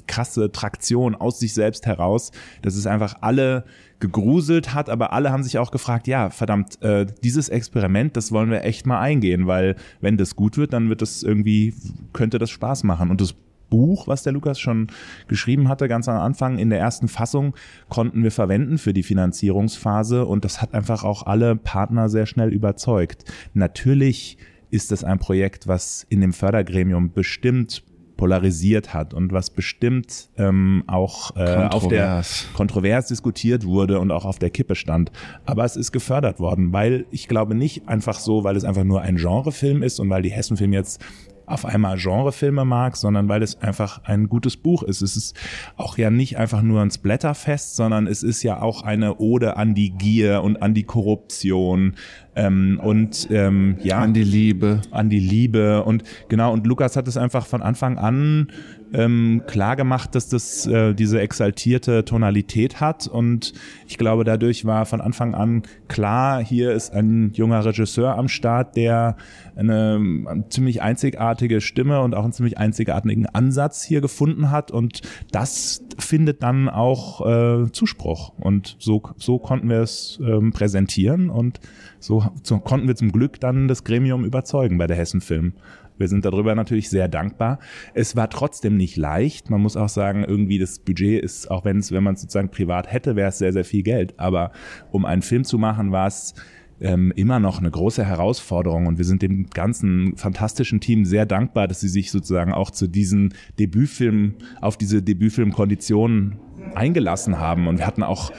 krasse 0.08 0.51
Traktion 0.51 1.16
aus 1.16 1.39
sich 1.39 1.54
selbst 1.54 1.86
heraus, 1.86 2.32
dass 2.62 2.75
es 2.75 2.88
einfach 2.88 3.16
alle 3.22 3.66
gegruselt 4.00 4.74
hat, 4.74 4.89
aber 4.89 5.13
alle 5.13 5.32
haben 5.32 5.44
sich 5.44 5.58
auch 5.58 5.72
gefragt, 5.72 6.08
ja, 6.08 6.30
verdammt, 6.30 6.82
äh, 6.82 7.06
dieses 7.24 7.50
Experiment, 7.50 8.16
das 8.16 8.32
wollen 8.32 8.51
wir 8.51 8.63
echt 8.63 8.86
mal 8.86 9.00
eingehen, 9.00 9.48
weil 9.48 9.75
wenn 10.01 10.18
das 10.18 10.36
gut 10.36 10.58
wird, 10.58 10.74
dann 10.74 10.89
wird 10.89 11.01
das 11.01 11.24
irgendwie, 11.24 11.74
könnte 12.13 12.38
das 12.38 12.50
Spaß 12.51 12.84
machen. 12.84 13.10
Und 13.10 13.22
das 13.22 13.36
Buch, 13.69 14.07
was 14.07 14.24
der 14.24 14.33
Lukas 14.33 14.59
schon 14.59 14.88
geschrieben 15.27 15.67
hatte, 15.69 15.88
ganz 15.88 16.07
am 16.07 16.17
Anfang 16.17 16.57
in 16.57 16.69
der 16.69 16.79
ersten 16.79 17.07
Fassung, 17.07 17.55
konnten 17.89 18.24
wir 18.24 18.31
verwenden 18.31 18.77
für 18.77 18.93
die 18.93 19.03
Finanzierungsphase 19.03 20.25
und 20.25 20.45
das 20.45 20.62
hat 20.62 20.74
einfach 20.74 21.03
auch 21.03 21.25
alle 21.25 21.55
Partner 21.55 22.09
sehr 22.09 22.25
schnell 22.25 22.53
überzeugt. 22.53 23.25
Natürlich 23.53 24.38
ist 24.69 24.91
es 24.91 25.03
ein 25.03 25.19
Projekt, 25.19 25.67
was 25.67 26.05
in 26.09 26.21
dem 26.21 26.33
Fördergremium 26.33 27.13
bestimmt 27.13 27.83
polarisiert 28.17 28.93
hat 28.93 29.13
und 29.13 29.31
was 29.31 29.51
bestimmt 29.51 30.29
ähm, 30.38 30.83
auch 30.88 31.36
äh, 31.38 31.67
auf 31.69 31.88
der 31.88 32.24
kontrovers 32.55 33.07
diskutiert 33.07 33.63
wurde 33.63 34.00
und 34.00 34.12
auch 34.12 34.25
auf 34.25 34.39
der 34.39 34.50
Kippe 34.50 34.75
stand. 34.75 35.12
Aber 35.45 35.63
es 35.63 35.75
ist 35.75 35.91
gefördert 35.91 36.39
worden, 36.39 36.74
weil 36.74 37.05
ich 37.12 37.27
glaube 37.27 37.55
nicht 37.55 37.88
einfach 37.88 38.19
so, 38.19 38.43
weil 38.43 38.55
es 38.55 38.63
einfach 38.63 38.83
nur 38.83 39.01
ein 39.01 39.15
Genrefilm 39.15 39.83
ist 39.83 40.00
und 40.00 40.09
weil 40.09 40.24
die 40.24 40.31
Hessenfilm 40.31 40.74
jetzt 40.74 41.00
auf 41.48 41.66
einmal 41.66 41.98
Genrefilme 41.98 42.66
mag, 42.66 42.98
sondern 42.98 43.30
weil 43.30 43.42
es 43.42 43.62
einfach 43.62 44.04
ein 44.04 44.27
gutes 44.27 44.58
Buch 44.58 44.84
ist. 44.84 45.01
Es 45.01 45.16
ist 45.16 45.36
auch 45.77 45.98
ja 45.98 46.10
nicht 46.10 46.38
einfach 46.38 46.62
nur 46.62 46.82
ein 46.82 46.92
Splatterfest, 46.92 47.77
sondern 47.77 48.06
es 48.06 48.22
ist 48.22 48.44
ja 48.44 48.62
auch 48.62 48.84
eine 48.84 49.18
Ode 49.18 49.56
an 49.56 49.74
die 49.74 49.92
Gier 49.92 50.44
und 50.44 50.62
an 50.62 50.74
die 50.74 50.84
Korruption 50.84 51.96
ähm, 52.36 52.80
und 52.84 53.30
ähm, 53.32 53.77
ja. 53.82 54.00
An 54.00 54.13
die 54.13 54.24
Liebe, 54.24 54.82
an 54.92 55.10
die 55.10 55.20
Liebe. 55.20 55.84
Und 55.84 56.04
genau 56.27 56.51
und 56.51 56.68
Lukas 56.68 56.96
hat 56.98 57.08
es 57.08 57.18
einfach 57.18 57.48
von 57.48 57.63
Anfang 57.63 57.98
an 57.98 58.51
ähm, 58.94 59.44
klar 59.48 59.75
gemacht, 59.75 60.15
dass 60.15 60.29
das 60.29 60.65
äh, 60.67 60.94
diese 60.94 61.20
exaltierte 61.20 62.06
Tonalität 62.06 62.79
hat. 62.79 63.08
Und 63.08 63.53
ich 63.88 63.98
glaube, 63.98 64.24
dadurch 64.24 64.65
war 64.65 64.86
von 64.86 65.01
Anfang 65.01 65.36
an 65.36 65.63
klar, 65.88 66.44
hier 66.44 66.72
ist 66.72 66.94
ein 66.94 67.32
junger 67.34 67.65
Regisseur 67.65 68.17
am 68.17 68.27
Start, 68.27 68.75
der 68.75 69.17
eine, 69.56 70.00
eine 70.27 70.50
ziemlich 70.50 70.82
einzigartige 70.82 71.62
Stimme 71.62 72.01
und 72.01 72.15
auch 72.15 72.24
einen 72.24 72.34
ziemlich 72.34 72.58
einzigartigen 72.58 73.25
Ansatz 73.27 73.84
hier 73.84 74.01
gefunden 74.01 74.51
hat. 74.51 74.72
Und 74.72 75.01
das 75.32 75.84
findet 75.98 76.44
dann 76.44 76.70
auch 76.70 77.25
äh, 77.25 77.72
Zuspruch. 77.72 78.34
Und 78.39 78.75
so, 78.79 79.01
so 79.17 79.39
konnten 79.39 79.70
wir 79.70 79.82
es 79.82 80.20
ähm, 80.24 80.51
präsentieren. 80.51 81.29
Und 81.29 81.60
so, 82.00 82.25
so 82.44 82.60
konnten 82.60 82.88
wir 82.88 82.96
zum 82.96 83.12
Glück 83.12 83.39
dann 83.39 83.67
das 83.67 83.84
Gremium 83.84 84.24
überzeugen 84.25 84.77
bei 84.77 84.88
der 84.88 84.98
Hessen 84.98 85.22
Film. 85.22 85.53
Wir 85.98 86.08
sind 86.08 86.25
darüber 86.25 86.56
natürlich 86.56 86.89
sehr 86.89 87.08
dankbar. 87.08 87.60
Es 87.94 88.16
war 88.16 88.30
trotzdem 88.30 88.77
nicht 88.77 88.98
leicht. 88.98 89.50
Man 89.50 89.62
muss 89.62 89.77
auch 89.77 89.89
sagen, 89.89 90.24
irgendwie 90.24 90.60
das 90.60 90.80
Budget 90.80 91.24
ist, 91.24 91.50
auch 91.50 91.66
wenn 91.66 91.77
es, 91.77 91.92
wenn 91.92 92.04
man 92.04 92.16
es 92.16 92.22
sozusagen 92.22 92.50
privat 92.50 92.92
hätte, 92.92 93.16
wäre 93.16 93.30
es 93.30 93.38
sehr, 93.38 93.54
sehr 93.54 93.66
viel 93.66 93.84
Geld. 93.84 94.20
Aber 94.20 94.51
um 94.92 95.06
einen 95.06 95.22
Film 95.22 95.44
zu 95.44 95.58
machen, 95.58 95.92
war 95.92 96.08
es 96.08 96.34
ähm, 96.80 97.12
immer 97.16 97.39
noch 97.39 97.60
eine 97.60 97.72
große 97.72 98.06
Herausforderung 98.06 98.86
und 98.86 98.98
wir 98.98 99.06
sind 99.06 99.22
dem 99.22 99.50
ganzen 99.50 100.16
fantastischen 100.16 100.80
Team 100.80 101.06
sehr 101.06 101.25
dankbar, 101.25 101.68
dass 101.68 101.80
sie 101.80 101.88
sich 101.88 102.12
sozusagen 102.12 102.54
auch 102.54 102.72
zu 102.72 102.88
diesen 102.88 103.34
Debütfilmen, 103.60 104.36
auf 104.62 104.77
diese 104.77 105.01
Debütfilmkonditionen 105.01 106.39
eingelassen 106.75 107.39
haben 107.39 107.67
und 107.67 107.79
wir 107.79 107.88
hatten 107.88 108.03
auch 108.03 108.31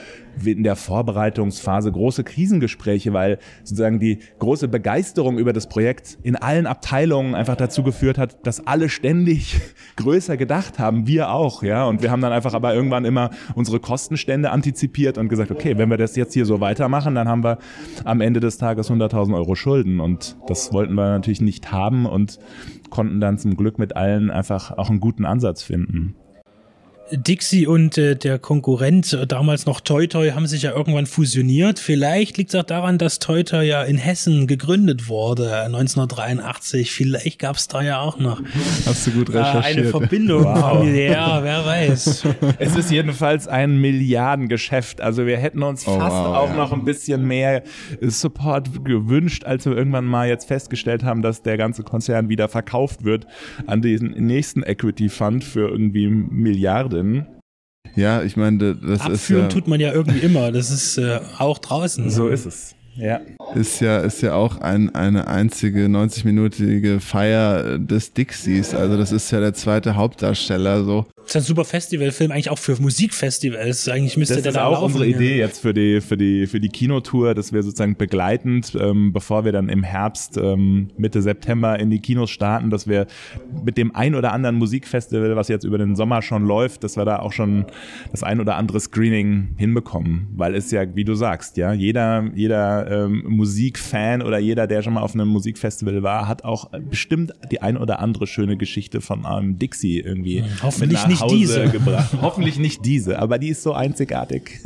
in 0.45 0.63
der 0.63 0.75
Vorbereitungsphase 0.75 1.91
große 1.91 2.23
Krisengespräche, 2.23 3.13
weil 3.13 3.39
sozusagen 3.63 3.99
die 3.99 4.19
große 4.39 4.67
Begeisterung 4.67 5.37
über 5.37 5.53
das 5.53 5.67
Projekt 5.67 6.17
in 6.23 6.35
allen 6.35 6.67
Abteilungen 6.67 7.35
einfach 7.35 7.55
dazu 7.55 7.83
geführt 7.83 8.17
hat, 8.17 8.45
dass 8.45 8.65
alle 8.65 8.89
ständig 8.89 9.59
größer 9.95 10.37
gedacht 10.37 10.79
haben, 10.79 11.07
wir 11.07 11.31
auch, 11.31 11.63
ja. 11.63 11.85
Und 11.85 12.01
wir 12.01 12.11
haben 12.11 12.21
dann 12.21 12.31
einfach 12.31 12.53
aber 12.53 12.73
irgendwann 12.73 13.05
immer 13.05 13.31
unsere 13.55 13.79
Kostenstände 13.79 14.51
antizipiert 14.51 15.17
und 15.17 15.29
gesagt, 15.29 15.51
okay, 15.51 15.77
wenn 15.77 15.89
wir 15.89 15.97
das 15.97 16.15
jetzt 16.15 16.33
hier 16.33 16.45
so 16.45 16.61
weitermachen, 16.61 17.15
dann 17.15 17.27
haben 17.27 17.43
wir 17.43 17.57
am 18.03 18.21
Ende 18.21 18.39
des 18.39 18.57
Tages 18.57 18.89
100.000 18.89 19.35
Euro 19.35 19.55
Schulden 19.55 19.99
und 19.99 20.37
das 20.47 20.71
wollten 20.73 20.93
wir 20.93 21.09
natürlich 21.09 21.41
nicht 21.41 21.71
haben 21.71 22.05
und 22.05 22.39
konnten 22.89 23.19
dann 23.19 23.37
zum 23.37 23.55
Glück 23.55 23.77
mit 23.77 23.95
allen 23.95 24.31
einfach 24.31 24.77
auch 24.77 24.89
einen 24.89 24.99
guten 24.99 25.25
Ansatz 25.25 25.63
finden. 25.63 26.15
Dixie 27.11 27.67
und 27.67 27.97
äh, 27.97 28.15
der 28.15 28.39
Konkurrent, 28.39 29.13
äh, 29.13 29.25
damals 29.25 29.65
noch 29.65 29.81
Toy 29.81 30.07
Toy, 30.07 30.31
haben 30.31 30.47
sich 30.47 30.63
ja 30.63 30.71
irgendwann 30.75 31.05
fusioniert. 31.05 31.79
Vielleicht 31.79 32.37
liegt 32.37 32.53
es 32.53 32.59
auch 32.59 32.65
daran, 32.65 32.97
dass 32.97 33.19
Toy 33.19 33.43
Toy 33.43 33.67
ja 33.67 33.83
in 33.83 33.97
Hessen 33.97 34.47
gegründet 34.47 35.07
wurde, 35.07 35.61
1983. 35.63 36.91
Vielleicht 36.91 37.39
gab 37.39 37.55
es 37.55 37.67
da 37.67 37.81
ja 37.81 37.99
auch 37.99 38.19
noch 38.19 38.41
Hast 38.85 39.07
du 39.07 39.11
gut 39.11 39.29
recherchiert. 39.29 39.77
Äh, 39.77 39.79
eine 39.79 39.89
Verbindung 39.89 40.43
wow. 40.43 40.59
familiär, 40.59 41.39
wer 41.41 41.65
weiß. 41.65 42.25
Es 42.59 42.75
ist 42.75 42.91
jedenfalls 42.91 43.47
ein 43.47 43.79
Milliardengeschäft. 43.79 45.01
Also 45.01 45.25
wir 45.25 45.37
hätten 45.37 45.63
uns 45.63 45.87
oh, 45.87 45.97
fast 45.97 46.15
wow, 46.15 46.35
auch 46.35 46.49
ja. 46.49 46.55
noch 46.55 46.73
ein 46.73 46.85
bisschen 46.85 47.25
mehr 47.25 47.63
Support 48.01 48.85
gewünscht, 48.85 49.45
als 49.45 49.65
wir 49.65 49.75
irgendwann 49.75 50.05
mal 50.05 50.27
jetzt 50.27 50.47
festgestellt 50.47 51.03
haben, 51.03 51.21
dass 51.21 51.41
der 51.41 51.57
ganze 51.57 51.83
Konzern 51.83 52.29
wieder 52.29 52.47
verkauft 52.47 53.03
wird 53.03 53.27
an 53.67 53.81
den 53.81 54.11
nächsten 54.25 54.63
Equity 54.63 55.09
Fund 55.09 55.43
für 55.43 55.69
irgendwie 55.69 56.07
Milliarden 56.07 56.98
drin. 56.99 57.25
Ja, 57.95 58.21
ich 58.23 58.37
meine, 58.37 58.75
das 58.75 59.01
Abführen 59.01 59.13
ist. 59.13 59.21
Abführen 59.21 59.49
tut 59.49 59.67
man 59.67 59.79
ja 59.79 59.91
irgendwie 59.93 60.19
immer. 60.19 60.51
Das 60.51 60.71
ist 60.71 60.97
äh, 60.97 61.19
auch 61.37 61.57
draußen. 61.57 62.09
So 62.09 62.27
ist 62.27 62.45
es. 62.45 62.75
Ja. 62.99 63.21
Ist 63.55 63.79
ja, 63.79 63.99
ist 63.99 64.21
ja 64.21 64.35
auch 64.35 64.57
ein, 64.57 64.93
eine 64.93 65.27
einzige 65.27 65.85
90-minütige 65.85 66.99
Feier 66.99 67.79
des 67.79 68.13
Dixies. 68.13 68.75
Also 68.75 68.97
das 68.97 69.11
ist 69.11 69.31
ja 69.31 69.39
der 69.39 69.53
zweite 69.53 69.95
Hauptdarsteller 69.95 70.83
so. 70.83 71.05
Das 71.15 71.35
ist 71.35 71.35
ein 71.35 71.43
super 71.43 71.65
Festivalfilm, 71.65 72.31
eigentlich 72.31 72.49
auch 72.49 72.57
für 72.57 72.79
Musikfestivals. 72.81 73.87
Eigentlich 73.87 74.17
müsste 74.17 74.35
das 74.35 74.43
der 74.43 74.51
da 74.51 74.71
ist 74.71 74.77
auch 74.77 74.81
unsere 74.81 75.05
Idee 75.05 75.37
jetzt 75.37 75.61
für 75.61 75.73
die, 75.75 76.01
für 76.01 76.17
die, 76.17 76.47
für 76.47 76.59
die 76.59 76.69
Kinotour, 76.69 77.35
dass 77.35 77.53
wir 77.53 77.61
sozusagen 77.61 77.95
begleitend, 77.95 78.75
ähm, 78.79 79.13
bevor 79.13 79.45
wir 79.45 79.51
dann 79.51 79.69
im 79.69 79.83
Herbst, 79.83 80.37
ähm, 80.37 80.89
Mitte 80.97 81.21
September 81.21 81.79
in 81.79 81.91
die 81.91 81.99
Kinos 81.99 82.31
starten, 82.31 82.71
dass 82.71 82.87
wir 82.87 83.05
mit 83.63 83.77
dem 83.77 83.95
ein 83.95 84.15
oder 84.15 84.33
anderen 84.33 84.55
Musikfestival, 84.55 85.35
was 85.35 85.49
jetzt 85.49 85.65
über 85.65 85.77
den 85.77 85.95
Sommer 85.95 86.23
schon 86.23 86.45
läuft, 86.45 86.83
dass 86.83 86.97
wir 86.97 87.05
da 87.05 87.19
auch 87.19 87.31
schon 87.31 87.65
das 88.11 88.23
ein 88.23 88.39
oder 88.39 88.55
andere 88.55 88.79
Screening 88.79 89.49
hinbekommen. 89.55 90.29
Weil 90.35 90.55
es 90.55 90.71
ja, 90.71 90.95
wie 90.95 91.03
du 91.03 91.13
sagst, 91.13 91.57
ja, 91.57 91.73
jeder, 91.73 92.25
jeder 92.33 92.88
ähm, 92.89 93.23
Musikfan 93.27 94.21
oder 94.21 94.39
jeder, 94.39 94.67
der 94.67 94.81
schon 94.81 94.93
mal 94.93 95.01
auf 95.01 95.13
einem 95.13 95.27
Musikfestival 95.27 96.03
war, 96.03 96.27
hat 96.27 96.43
auch 96.43 96.69
bestimmt 96.89 97.33
die 97.51 97.61
ein 97.61 97.77
oder 97.77 97.99
andere 97.99 98.27
schöne 98.27 98.57
Geschichte 98.57 99.01
von 99.01 99.25
einem 99.25 99.59
Dixie 99.59 99.99
irgendwie. 99.99 100.43
Hoffentlich 100.61 101.05
nicht 101.07 101.21
Hause 101.21 101.35
diese. 101.35 101.69
gebracht. 101.71 102.13
Hoffentlich 102.21 102.57
nicht 102.59 102.85
diese, 102.85 103.19
aber 103.19 103.37
die 103.37 103.49
ist 103.49 103.63
so 103.63 103.73
einzigartig. 103.73 104.59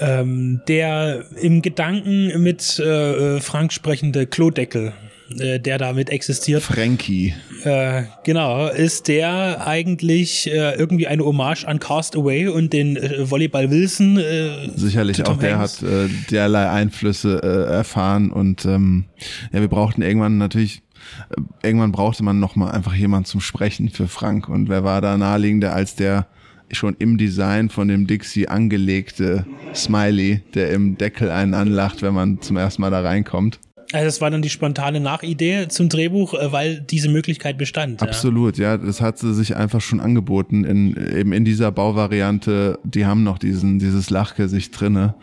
ähm, 0.00 0.60
der 0.68 1.24
im 1.40 1.62
Gedanken 1.62 2.42
mit 2.42 2.78
äh, 2.78 3.40
Frank 3.40 3.72
sprechende 3.72 4.26
Klodeckel 4.26 4.92
äh, 5.40 5.58
der 5.58 5.78
damit 5.78 6.10
existiert. 6.10 6.62
Frankie. 6.62 7.34
Äh, 7.64 8.04
genau, 8.24 8.68
ist 8.68 9.08
der 9.08 9.66
eigentlich 9.66 10.50
äh, 10.50 10.74
irgendwie 10.74 11.06
eine 11.06 11.24
Hommage 11.24 11.64
an 11.64 11.78
Cast 11.78 12.16
Away 12.16 12.48
und 12.48 12.72
den 12.72 12.96
äh, 12.96 13.30
Volleyball 13.30 13.70
Wilson? 13.70 14.18
Äh, 14.18 14.70
Sicherlich 14.74 15.24
auch, 15.26 15.38
der 15.38 15.58
hat 15.58 15.82
äh, 15.82 16.08
derlei 16.30 16.68
Einflüsse 16.68 17.40
äh, 17.42 17.72
erfahren 17.72 18.30
und 18.30 18.64
ähm, 18.64 19.04
ja, 19.52 19.60
wir 19.60 19.68
brauchten 19.68 20.02
irgendwann 20.02 20.38
natürlich 20.38 20.82
äh, 21.30 21.66
irgendwann 21.66 21.92
brauchte 21.92 22.22
man 22.24 22.40
noch 22.40 22.56
mal 22.56 22.70
einfach 22.70 22.94
jemand 22.94 23.26
zum 23.26 23.40
Sprechen 23.40 23.90
für 23.90 24.08
Frank 24.08 24.48
und 24.48 24.68
wer 24.68 24.84
war 24.84 25.00
da 25.00 25.16
naheliegender 25.16 25.72
als 25.72 25.94
der 25.94 26.26
schon 26.72 26.96
im 26.98 27.18
Design 27.18 27.68
von 27.68 27.88
dem 27.88 28.06
Dixie 28.06 28.48
angelegte 28.48 29.46
Smiley, 29.74 30.42
der 30.54 30.70
im 30.70 30.96
Deckel 30.96 31.30
einen 31.30 31.54
anlacht, 31.54 32.02
wenn 32.02 32.14
man 32.14 32.40
zum 32.40 32.56
ersten 32.56 32.82
Mal 32.82 32.90
da 32.90 33.02
reinkommt. 33.02 33.60
Also 33.92 34.06
das 34.06 34.20
war 34.20 34.30
dann 34.30 34.42
die 34.42 34.50
spontane 34.50 35.00
Nachidee 35.00 35.68
zum 35.68 35.88
Drehbuch, 35.88 36.34
äh, 36.34 36.52
weil 36.52 36.80
diese 36.80 37.08
Möglichkeit 37.08 37.58
bestand. 37.58 38.02
Absolut, 38.02 38.58
ja. 38.58 38.72
ja. 38.72 38.78
Das 38.78 39.00
hat 39.00 39.18
sie 39.18 39.34
sich 39.34 39.56
einfach 39.56 39.80
schon 39.80 40.00
angeboten 40.00 40.64
in 40.64 40.96
eben 40.96 41.32
in 41.32 41.44
dieser 41.44 41.70
Bauvariante. 41.70 42.78
Die 42.84 43.06
haben 43.06 43.22
noch 43.22 43.38
diesen 43.38 43.78
dieses 43.78 44.10
Lachgesicht 44.10 44.78
drinne. 44.78 45.14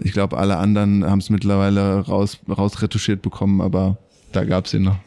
Ich 0.00 0.12
glaube, 0.12 0.36
alle 0.36 0.56
anderen 0.56 1.04
haben 1.04 1.20
es 1.20 1.30
mittlerweile 1.30 2.00
raus 2.00 2.38
rausretuschiert 2.48 3.22
bekommen, 3.22 3.60
aber 3.60 3.98
da 4.32 4.44
gab's 4.44 4.74
ihn 4.74 4.82
noch. 4.82 4.98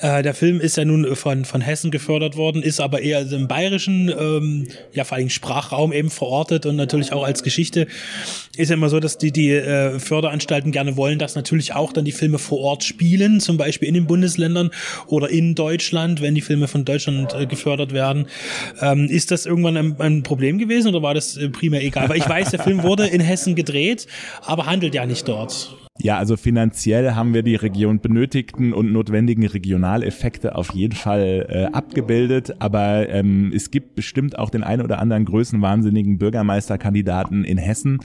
Äh, 0.00 0.22
der 0.22 0.34
Film 0.34 0.60
ist 0.60 0.76
ja 0.76 0.84
nun 0.84 1.16
von, 1.16 1.44
von 1.44 1.60
Hessen 1.60 1.90
gefördert 1.90 2.36
worden, 2.36 2.62
ist 2.62 2.80
aber 2.80 3.00
eher 3.00 3.20
im 3.30 3.48
bayerischen, 3.48 4.08
ähm, 4.08 4.68
ja 4.92 5.04
vor 5.04 5.16
allem 5.16 5.30
Sprachraum 5.30 5.92
eben 5.92 6.10
verortet 6.10 6.66
und 6.66 6.76
natürlich 6.76 7.12
auch 7.12 7.24
als 7.24 7.42
Geschichte. 7.42 7.86
Ist 8.56 8.68
ja 8.68 8.74
immer 8.74 8.88
so, 8.88 9.00
dass 9.00 9.18
die, 9.18 9.32
die 9.32 9.50
äh, 9.50 9.98
Förderanstalten 9.98 10.72
gerne 10.72 10.96
wollen, 10.96 11.18
dass 11.18 11.34
natürlich 11.34 11.74
auch 11.74 11.92
dann 11.92 12.04
die 12.04 12.12
Filme 12.12 12.38
vor 12.38 12.60
Ort 12.60 12.84
spielen, 12.84 13.40
zum 13.40 13.56
Beispiel 13.56 13.88
in 13.88 13.94
den 13.94 14.06
Bundesländern 14.06 14.70
oder 15.06 15.28
in 15.28 15.54
Deutschland, 15.54 16.22
wenn 16.22 16.34
die 16.34 16.40
Filme 16.40 16.68
von 16.68 16.84
Deutschland 16.84 17.34
äh, 17.34 17.46
gefördert 17.46 17.92
werden. 17.92 18.26
Ähm, 18.80 19.06
ist 19.06 19.30
das 19.30 19.46
irgendwann 19.46 19.76
ein, 19.76 20.00
ein, 20.00 20.22
Problem 20.22 20.58
gewesen 20.58 20.88
oder 20.88 21.02
war 21.02 21.14
das 21.14 21.36
äh, 21.36 21.48
primär 21.48 21.82
egal? 21.82 22.08
Weil 22.08 22.18
ich 22.18 22.28
weiß, 22.28 22.50
der 22.50 22.60
Film 22.60 22.82
wurde 22.82 23.06
in 23.06 23.20
Hessen 23.20 23.54
gedreht, 23.54 24.06
aber 24.42 24.66
handelt 24.66 24.94
ja 24.94 25.06
nicht 25.06 25.26
dort. 25.26 25.87
Ja, 26.00 26.16
also 26.16 26.36
finanziell 26.36 27.14
haben 27.14 27.34
wir 27.34 27.42
die 27.42 27.56
Region 27.56 27.98
benötigten 27.98 28.72
und 28.72 28.92
notwendigen 28.92 29.44
Regionaleffekte 29.44 30.54
auf 30.54 30.72
jeden 30.72 30.94
Fall 30.94 31.46
äh, 31.48 31.64
abgebildet, 31.76 32.54
aber 32.60 33.08
ähm, 33.08 33.50
es 33.52 33.72
gibt 33.72 33.96
bestimmt 33.96 34.38
auch 34.38 34.50
den 34.50 34.62
einen 34.62 34.82
oder 34.82 35.00
anderen 35.00 35.24
größenwahnsinnigen 35.24 36.18
Bürgermeisterkandidaten 36.18 37.42
in 37.42 37.58
Hessen. 37.58 37.98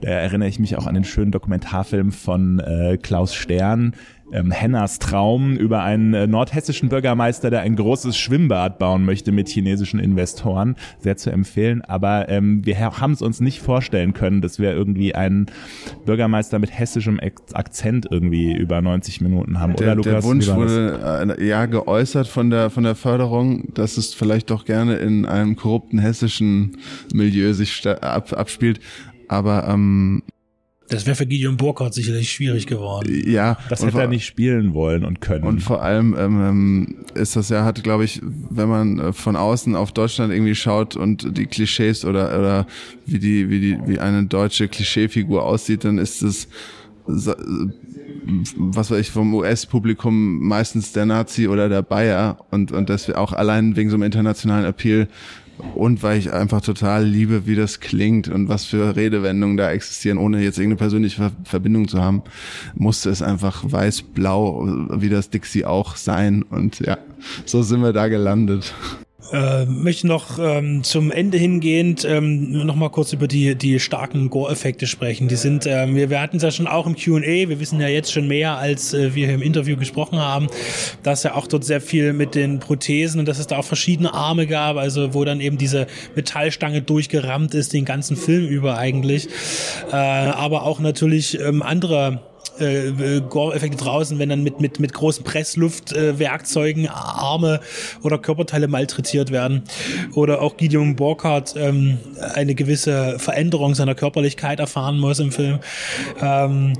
Da 0.00 0.08
erinnere 0.08 0.48
ich 0.48 0.58
mich 0.58 0.76
auch 0.76 0.86
an 0.86 0.94
den 0.94 1.04
schönen 1.04 1.32
Dokumentarfilm 1.32 2.12
von 2.12 2.60
äh, 2.60 2.96
Klaus 2.96 3.34
Stern, 3.34 3.94
ähm, 4.34 4.50
Hennas 4.50 4.98
Traum 4.98 5.56
über 5.56 5.82
einen 5.82 6.12
äh, 6.12 6.26
nordhessischen 6.26 6.88
Bürgermeister, 6.88 7.50
der 7.50 7.60
ein 7.60 7.76
großes 7.76 8.16
Schwimmbad 8.16 8.78
bauen 8.78 9.04
möchte 9.04 9.32
mit 9.32 9.48
chinesischen 9.48 10.00
Investoren. 10.00 10.76
Sehr 10.98 11.16
zu 11.16 11.30
empfehlen. 11.30 11.82
Aber 11.82 12.28
ähm, 12.28 12.66
wir 12.66 12.78
haben 12.78 13.12
es 13.12 13.22
uns 13.22 13.40
nicht 13.40 13.60
vorstellen 13.60 14.12
können, 14.12 14.40
dass 14.40 14.58
wir 14.58 14.72
irgendwie 14.72 15.14
einen 15.14 15.46
Bürgermeister 16.04 16.58
mit 16.58 16.76
hessischem 16.76 17.20
Akzent 17.52 18.06
irgendwie 18.10 18.52
über 18.52 18.82
90 18.82 19.20
Minuten 19.20 19.60
haben. 19.60 19.76
Der, 19.76 19.86
Oder 19.86 19.94
Lukas? 19.96 20.12
Der 20.12 20.24
Wunsch 20.24 20.48
wurde 20.48 21.36
äh, 21.38 21.46
ja 21.46 21.66
geäußert 21.66 22.26
von 22.26 22.50
der 22.50 22.70
von 22.70 22.84
der 22.84 22.94
Förderung, 22.94 23.72
dass 23.74 23.96
es 23.96 24.14
vielleicht 24.14 24.50
doch 24.50 24.64
gerne 24.64 24.96
in 24.96 25.26
einem 25.26 25.56
korrupten 25.56 25.98
hessischen 25.98 26.76
Milieu 27.12 27.52
sich 27.52 27.86
ab, 27.86 28.32
abspielt. 28.32 28.80
Aber 29.28 29.68
ähm, 29.68 30.22
das 30.88 31.06
wäre 31.06 31.16
für 31.16 31.26
Gideon 31.26 31.56
Burkhardt 31.56 31.94
sicherlich 31.94 32.30
schwierig 32.30 32.66
geworden. 32.66 33.22
Ja. 33.26 33.56
Das 33.68 33.84
hätte 33.84 34.00
er 34.00 34.08
nicht 34.08 34.26
spielen 34.26 34.74
wollen 34.74 35.04
und 35.04 35.20
können. 35.20 35.44
Und 35.44 35.60
vor 35.60 35.82
allem 35.82 36.14
ähm, 36.18 36.40
ähm, 36.40 36.96
ist 37.14 37.36
das 37.36 37.48
ja, 37.48 37.64
hat 37.64 37.82
glaube 37.82 38.04
ich, 38.04 38.20
wenn 38.22 38.68
man 38.68 38.98
äh, 38.98 39.12
von 39.12 39.36
außen 39.36 39.76
auf 39.76 39.92
Deutschland 39.92 40.32
irgendwie 40.32 40.54
schaut 40.54 40.94
und 40.94 41.36
die 41.38 41.46
Klischees 41.46 42.04
oder, 42.04 42.38
oder 42.38 42.66
wie 43.06 43.18
die, 43.18 43.48
wie 43.48 43.60
die, 43.60 43.78
wie 43.86 43.98
eine 43.98 44.26
deutsche 44.26 44.68
Klischeefigur 44.68 45.42
aussieht, 45.44 45.84
dann 45.84 45.98
ist 45.98 46.22
es 46.22 46.48
was 48.56 48.90
weiß 48.90 48.98
ich, 48.98 49.10
vom 49.10 49.34
US-Publikum 49.34 50.46
meistens 50.46 50.92
der 50.92 51.04
Nazi 51.06 51.48
oder 51.48 51.68
der 51.68 51.82
Bayer 51.82 52.38
und, 52.50 52.72
und 52.72 52.88
dass 52.88 53.08
wir 53.08 53.18
auch 53.18 53.32
allein 53.32 53.76
wegen 53.76 53.90
so 53.90 53.96
einem 53.96 54.04
internationalen 54.04 54.64
Appeal 54.64 55.08
und 55.74 56.02
weil 56.02 56.18
ich 56.18 56.32
einfach 56.32 56.60
total 56.60 57.04
liebe, 57.04 57.46
wie 57.46 57.54
das 57.54 57.80
klingt 57.80 58.28
und 58.28 58.48
was 58.48 58.64
für 58.64 58.96
Redewendungen 58.96 59.56
da 59.56 59.70
existieren, 59.70 60.18
ohne 60.18 60.42
jetzt 60.42 60.58
irgendeine 60.58 60.78
persönliche 60.78 61.32
Verbindung 61.44 61.88
zu 61.88 62.02
haben, 62.02 62.22
musste 62.74 63.10
es 63.10 63.22
einfach 63.22 63.64
weiß-blau, 63.64 64.88
wie 64.90 65.08
das 65.08 65.30
Dixie 65.30 65.64
auch 65.64 65.96
sein. 65.96 66.42
Und 66.42 66.80
ja, 66.80 66.98
so 67.44 67.62
sind 67.62 67.82
wir 67.82 67.92
da 67.92 68.08
gelandet. 68.08 68.74
Äh, 69.32 69.64
möchte 69.64 70.06
noch 70.06 70.38
ähm, 70.38 70.84
zum 70.84 71.10
Ende 71.10 71.38
hingehend 71.38 72.04
ähm, 72.04 72.52
noch 72.66 72.76
mal 72.76 72.90
kurz 72.90 73.12
über 73.12 73.26
die 73.26 73.54
die 73.54 73.80
starken 73.80 74.28
Gore-Effekte 74.28 74.86
sprechen. 74.86 75.28
Die 75.28 75.36
sind, 75.36 75.66
äh, 75.66 75.92
wir, 75.92 76.10
wir 76.10 76.20
hatten 76.20 76.36
es 76.36 76.42
ja 76.42 76.50
schon 76.50 76.66
auch 76.66 76.86
im 76.86 76.94
Q&A. 76.94 77.22
Wir 77.22 77.58
wissen 77.58 77.80
ja 77.80 77.88
jetzt 77.88 78.12
schon 78.12 78.28
mehr, 78.28 78.58
als 78.58 78.92
äh, 78.92 79.14
wir 79.14 79.26
hier 79.26 79.34
im 79.34 79.42
Interview 79.42 79.76
gesprochen 79.76 80.18
haben, 80.18 80.48
dass 81.02 81.22
ja 81.22 81.34
auch 81.34 81.46
dort 81.46 81.64
sehr 81.64 81.80
viel 81.80 82.12
mit 82.12 82.34
den 82.34 82.60
Prothesen 82.60 83.18
und 83.18 83.26
dass 83.26 83.38
es 83.38 83.46
da 83.46 83.58
auch 83.58 83.64
verschiedene 83.64 84.12
Arme 84.12 84.46
gab, 84.46 84.76
also 84.76 85.14
wo 85.14 85.24
dann 85.24 85.40
eben 85.40 85.56
diese 85.56 85.86
Metallstange 86.14 86.82
durchgerammt 86.82 87.54
ist 87.54 87.72
den 87.72 87.86
ganzen 87.86 88.16
Film 88.16 88.46
über 88.46 88.76
eigentlich, 88.78 89.28
äh, 89.90 89.96
aber 89.96 90.64
auch 90.64 90.80
natürlich 90.80 91.40
ähm, 91.40 91.62
andere 91.62 92.20
äh, 92.60 92.88
äh, 92.88 93.20
Gore-Effekte 93.20 93.76
draußen, 93.76 94.18
wenn 94.18 94.28
dann 94.28 94.42
mit, 94.42 94.60
mit, 94.60 94.78
mit 94.78 94.92
großen 94.92 95.24
Pressluftwerkzeugen 95.24 96.84
äh, 96.84 96.88
Arme 96.88 97.60
oder 98.02 98.18
Körperteile 98.18 98.68
malträtiert 98.68 99.30
werden. 99.30 99.62
Oder 100.14 100.40
auch 100.40 100.56
Gideon 100.56 100.94
Burkhardt 100.94 101.54
ähm, 101.56 101.98
eine 102.34 102.54
gewisse 102.54 103.18
Veränderung 103.18 103.74
seiner 103.74 103.94
Körperlichkeit 103.94 104.60
erfahren 104.60 104.98
muss 104.98 105.18
im 105.18 105.32
Film. 105.32 105.58
Ähm, 106.20 106.74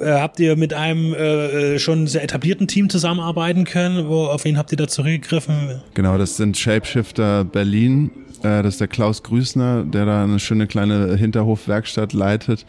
äh, 0.00 0.10
habt 0.12 0.40
ihr 0.40 0.56
mit 0.56 0.74
einem 0.74 1.14
äh, 1.14 1.78
schon 1.78 2.06
sehr 2.06 2.24
etablierten 2.24 2.66
Team 2.66 2.88
zusammenarbeiten 2.90 3.64
können? 3.64 4.08
Wo, 4.08 4.26
auf 4.26 4.44
wen 4.44 4.58
habt 4.58 4.72
ihr 4.72 4.78
da 4.78 4.88
zurückgegriffen? 4.88 5.80
Genau, 5.94 6.18
das 6.18 6.36
sind 6.36 6.56
Shapeshifter 6.56 7.44
Berlin. 7.44 8.10
Das 8.42 8.66
ist 8.66 8.80
der 8.80 8.88
Klaus 8.88 9.22
Grüßner, 9.22 9.84
der 9.84 10.06
da 10.06 10.24
eine 10.24 10.38
schöne 10.38 10.66
kleine 10.66 11.14
Hinterhofwerkstatt 11.14 12.14
leitet 12.14 12.64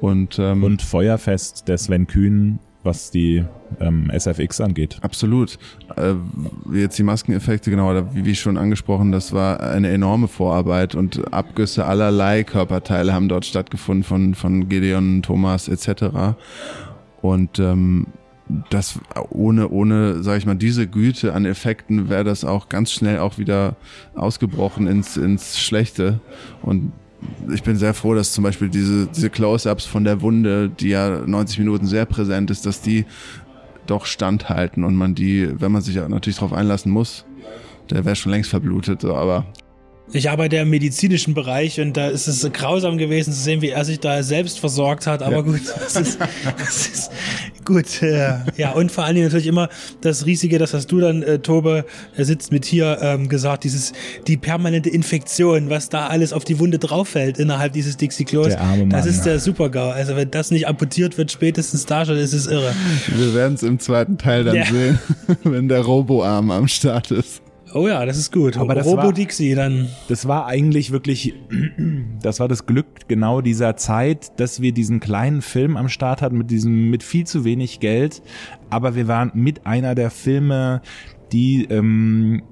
und, 0.00 0.38
ähm, 0.38 0.64
und 0.64 0.82
Feuerfest 0.82 1.68
der 1.68 1.78
Sven 1.78 2.06
Kühn, 2.06 2.58
was 2.82 3.10
die 3.10 3.44
ähm, 3.78 4.10
SFX 4.10 4.60
angeht. 4.60 4.98
Absolut. 5.02 5.58
Äh, 5.96 6.14
jetzt 6.72 6.98
die 6.98 7.02
Maskeneffekte, 7.02 7.70
genau, 7.70 8.14
wie, 8.14 8.24
wie 8.24 8.34
schon 8.34 8.56
angesprochen, 8.56 9.12
das 9.12 9.32
war 9.32 9.60
eine 9.60 9.90
enorme 9.90 10.28
Vorarbeit 10.28 10.94
und 10.94 11.32
Abgüsse 11.32 11.84
allerlei 11.84 12.42
Körperteile 12.44 13.12
haben 13.12 13.28
dort 13.28 13.44
stattgefunden 13.44 14.04
von, 14.04 14.34
von 14.34 14.68
Gideon, 14.68 15.22
Thomas 15.22 15.68
etc. 15.68 16.36
Und 17.20 17.58
ähm, 17.58 18.06
das 18.70 18.98
ohne, 19.30 19.68
ohne, 19.68 20.22
sag 20.22 20.38
ich 20.38 20.46
mal, 20.46 20.56
diese 20.56 20.86
Güte 20.86 21.34
an 21.34 21.44
Effekten 21.44 22.08
wäre 22.08 22.24
das 22.24 22.44
auch 22.44 22.68
ganz 22.68 22.90
schnell 22.92 23.18
auch 23.18 23.38
wieder 23.38 23.76
ausgebrochen 24.14 24.86
ins, 24.86 25.16
ins 25.16 25.60
Schlechte. 25.60 26.20
Und 26.62 26.92
ich 27.52 27.62
bin 27.62 27.76
sehr 27.76 27.94
froh, 27.94 28.14
dass 28.14 28.32
zum 28.32 28.44
Beispiel 28.44 28.68
diese, 28.68 29.06
diese 29.06 29.30
Close-ups 29.30 29.86
von 29.86 30.04
der 30.04 30.22
Wunde, 30.22 30.68
die 30.68 30.88
ja 30.88 31.22
90 31.26 31.58
Minuten 31.58 31.86
sehr 31.86 32.06
präsent 32.06 32.50
ist, 32.50 32.66
dass 32.66 32.80
die 32.80 33.04
doch 33.86 34.06
standhalten 34.06 34.84
und 34.84 34.94
man 34.94 35.14
die, 35.14 35.48
wenn 35.60 35.72
man 35.72 35.82
sich 35.82 35.96
natürlich 35.96 36.36
darauf 36.36 36.52
einlassen 36.52 36.92
muss, 36.92 37.24
der 37.90 38.04
wäre 38.04 38.16
schon 38.16 38.32
längst 38.32 38.50
verblutet, 38.50 39.04
aber 39.04 39.46
ich 40.12 40.28
arbeite 40.28 40.56
im 40.56 40.70
medizinischen 40.70 41.34
Bereich 41.34 41.80
und 41.80 41.96
da 41.96 42.08
ist 42.08 42.26
es 42.26 42.50
grausam 42.52 42.98
gewesen 42.98 43.32
zu 43.32 43.40
sehen, 43.40 43.62
wie 43.62 43.68
er 43.68 43.84
sich 43.84 44.00
da 44.00 44.22
selbst 44.22 44.58
versorgt 44.58 45.06
hat. 45.06 45.22
Aber 45.22 45.36
ja. 45.36 45.42
gut, 45.42 45.60
das 45.78 45.96
ist, 45.96 46.18
das 46.58 46.86
ist 46.88 47.10
gut. 47.64 48.02
Äh, 48.02 48.38
ja, 48.56 48.72
und 48.72 48.90
vor 48.90 49.04
allen 49.04 49.14
Dingen 49.14 49.26
natürlich 49.26 49.46
immer 49.46 49.68
das 50.00 50.26
Riesige, 50.26 50.58
das 50.58 50.74
hast 50.74 50.90
du 50.92 51.00
dann, 51.00 51.22
äh, 51.22 51.38
Tobe, 51.38 51.84
er 52.16 52.24
sitzt 52.24 52.52
mit 52.52 52.64
hier 52.64 52.98
ähm, 53.00 53.28
gesagt, 53.28 53.64
dieses 53.64 53.92
die 54.26 54.36
permanente 54.36 54.90
Infektion, 54.90 55.70
was 55.70 55.88
da 55.88 56.06
alles 56.06 56.32
auf 56.32 56.44
die 56.44 56.58
Wunde 56.58 56.78
drauffällt 56.78 57.38
innerhalb 57.38 57.72
dieses 57.72 57.96
Dixie-Klos. 57.96 58.56
Das 58.88 59.06
ist 59.06 59.24
der 59.24 59.38
Super-GAU. 59.38 59.90
Also 59.90 60.16
wenn 60.16 60.30
das 60.30 60.50
nicht 60.50 60.68
amputiert 60.68 61.18
wird, 61.18 61.30
spätestens 61.30 61.86
da 61.86 62.04
schon, 62.04 62.16
ist 62.16 62.32
es 62.32 62.46
irre. 62.46 62.72
Wir 63.16 63.34
werden 63.34 63.54
es 63.54 63.62
im 63.62 63.78
zweiten 63.78 64.18
Teil 64.18 64.44
dann 64.44 64.56
ja. 64.56 64.66
sehen, 64.66 64.98
wenn 65.44 65.68
der 65.68 65.80
Robo-Arm 65.80 66.50
am 66.50 66.68
Start 66.68 67.10
ist. 67.10 67.42
Oh 67.74 67.88
ja, 67.88 68.04
das 68.04 68.16
ist 68.16 68.32
gut. 68.32 68.56
Aber 68.56 68.74
das 68.74 68.86
Robo 68.86 69.04
war, 69.04 69.12
Dixie 69.12 69.54
dann. 69.54 69.88
Das 70.08 70.26
war 70.26 70.46
eigentlich 70.46 70.90
wirklich, 70.90 71.34
das 72.22 72.40
war 72.40 72.48
das 72.48 72.66
Glück 72.66 72.86
genau 73.08 73.40
dieser 73.40 73.76
Zeit, 73.76 74.38
dass 74.40 74.60
wir 74.60 74.72
diesen 74.72 75.00
kleinen 75.00 75.42
Film 75.42 75.76
am 75.76 75.88
Start 75.88 76.22
hatten 76.22 76.38
mit 76.38 76.50
diesem, 76.50 76.90
mit 76.90 77.02
viel 77.02 77.26
zu 77.26 77.44
wenig 77.44 77.80
Geld. 77.80 78.22
Aber 78.70 78.94
wir 78.94 79.08
waren 79.08 79.30
mit 79.34 79.66
einer 79.66 79.94
der 79.94 80.10
Filme, 80.10 80.82
die 81.32 81.64
ähm, 81.70 82.42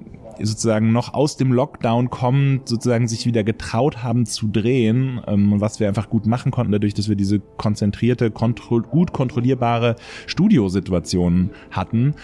sozusagen 0.41 0.93
noch 0.93 1.15
aus 1.15 1.37
dem 1.37 1.53
Lockdown 1.53 2.11
kommt, 2.11 2.69
sozusagen 2.69 3.09
sich 3.09 3.27
wieder 3.27 3.45
getraut 3.45 4.03
haben 4.03 4.27
zu 4.27 4.47
drehen, 4.49 5.21
ähm, 5.27 5.61
was 5.61 5.81
wir 5.81 5.89
einfach 5.89 6.09
gut 6.09 6.27
machen 6.27 6.53
konnten, 6.53 6.73
dadurch, 6.73 6.95
dass 6.95 7.09
wir 7.09 7.17
diese 7.17 7.41
konzentrierte, 7.41 8.31
kontro 8.31 8.81
gut 8.81 9.13
kontrollierbare 9.13 9.97
Studiosituation 10.27 11.51
hatten. 11.71 12.15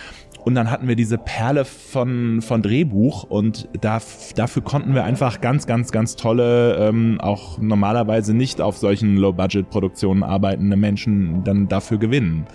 Und 0.45 0.55
dann 0.55 0.71
hatten 0.71 0.89
wir 0.89 0.95
diese 0.95 1.17
Perle 1.17 1.65
von, 1.65 2.43
von 2.43 2.61
Drehbuch 2.61 3.25
und 3.25 3.67
da, 3.81 4.01
dafür 4.37 4.63
konnten 4.63 4.95
wir 4.95 5.05
einfach 5.05 5.41
ganz, 5.41 5.67
ganz, 5.67 5.91
ganz 5.91 6.17
tolle, 6.17 6.77
ähm, 6.77 7.19
auch 7.19 7.59
normalerweise 7.59 8.35
nicht 8.35 8.61
auf 8.61 8.77
solchen 8.77 9.17
Low-Budget-Produktionen 9.17 10.23
arbeitende 10.23 10.77
Menschen 10.77 11.45
dann 11.45 11.69
dafür 11.69 11.99
gewinnen 11.99 12.47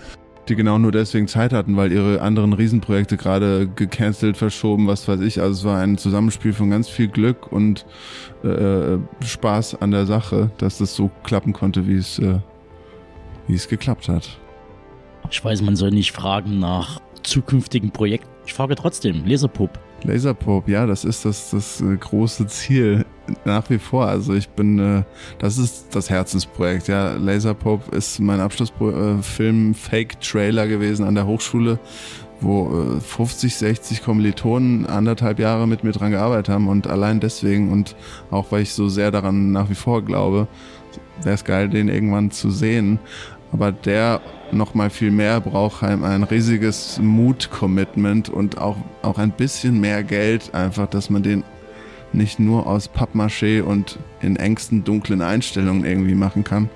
die 0.48 0.56
genau 0.56 0.78
nur 0.78 0.90
deswegen 0.90 1.28
Zeit 1.28 1.52
hatten, 1.52 1.76
weil 1.76 1.92
ihre 1.92 2.20
anderen 2.22 2.52
Riesenprojekte 2.52 3.16
gerade 3.16 3.68
gecancelt, 3.68 4.36
verschoben, 4.36 4.88
was 4.88 5.06
weiß 5.06 5.20
ich. 5.20 5.40
Also 5.40 5.52
es 5.52 5.64
war 5.64 5.78
ein 5.78 5.96
Zusammenspiel 5.96 6.52
von 6.52 6.70
ganz 6.70 6.88
viel 6.88 7.06
Glück 7.06 7.52
und 7.52 7.86
äh, 8.42 8.98
Spaß 9.24 9.80
an 9.80 9.92
der 9.92 10.06
Sache, 10.06 10.50
dass 10.58 10.78
das 10.78 10.96
so 10.96 11.08
klappen 11.22 11.52
konnte, 11.52 11.86
wie 11.86 11.94
es, 11.94 12.18
äh, 12.18 12.40
wie 13.46 13.54
es 13.54 13.68
geklappt 13.68 14.08
hat. 14.08 14.40
Ich 15.30 15.44
weiß, 15.44 15.62
man 15.62 15.76
soll 15.76 15.90
nicht 15.90 16.10
fragen 16.10 16.58
nach 16.58 17.00
zukünftigen 17.30 17.90
Projekten. 17.92 18.28
Ich 18.44 18.54
frage 18.54 18.74
trotzdem, 18.74 19.24
Laserpup. 19.24 19.78
Laserpop, 20.02 20.68
ja, 20.68 20.86
das 20.86 21.04
ist 21.04 21.24
das, 21.24 21.50
das 21.50 21.80
äh, 21.80 21.96
große 21.96 22.46
Ziel 22.48 23.04
nach 23.44 23.70
wie 23.70 23.78
vor. 23.78 24.06
Also 24.06 24.34
ich 24.34 24.48
bin, 24.48 24.78
äh, 24.78 25.02
das 25.38 25.56
ist 25.56 25.94
das 25.94 26.10
Herzensprojekt. 26.10 26.88
Ja, 26.88 27.12
Laserpop 27.12 27.94
ist 27.94 28.18
mein 28.18 28.40
Abschlussfilm, 28.40 29.70
äh, 29.70 29.74
Fake-Trailer 29.74 30.66
gewesen 30.66 31.04
an 31.04 31.14
der 31.14 31.26
Hochschule, 31.26 31.78
wo 32.40 32.96
äh, 32.96 33.00
50, 33.00 33.54
60 33.54 34.02
Kommilitonen 34.02 34.86
anderthalb 34.86 35.38
Jahre 35.38 35.68
mit 35.68 35.84
mir 35.84 35.92
dran 35.92 36.10
gearbeitet 36.10 36.48
haben 36.48 36.66
und 36.66 36.88
allein 36.88 37.20
deswegen 37.20 37.70
und 37.70 37.94
auch 38.30 38.50
weil 38.50 38.62
ich 38.62 38.72
so 38.72 38.88
sehr 38.88 39.10
daran 39.12 39.52
nach 39.52 39.70
wie 39.70 39.74
vor 39.74 40.02
glaube, 40.02 40.48
wäre 41.22 41.34
es 41.34 41.44
geil, 41.44 41.68
den 41.68 41.88
irgendwann 41.88 42.32
zu 42.32 42.50
sehen. 42.50 42.98
Aber 43.52 43.70
der 43.70 44.20
noch 44.52 44.74
mal 44.74 44.90
viel 44.90 45.10
mehr 45.10 45.40
braucht 45.40 45.82
ein, 45.82 46.04
ein 46.04 46.22
riesiges 46.22 46.98
Mut-Commitment 47.00 48.28
und 48.28 48.58
auch, 48.58 48.76
auch 49.02 49.18
ein 49.18 49.30
bisschen 49.30 49.80
mehr 49.80 50.02
Geld, 50.02 50.54
einfach, 50.54 50.88
dass 50.88 51.10
man 51.10 51.22
den 51.22 51.44
nicht 52.12 52.40
nur 52.40 52.66
aus 52.66 52.90
Pappmaché 52.90 53.62
und 53.62 53.98
in 54.20 54.36
engsten, 54.36 54.84
dunklen 54.84 55.22
Einstellungen 55.22 55.84
irgendwie 55.84 56.14
machen 56.14 56.44
kann. 56.44 56.68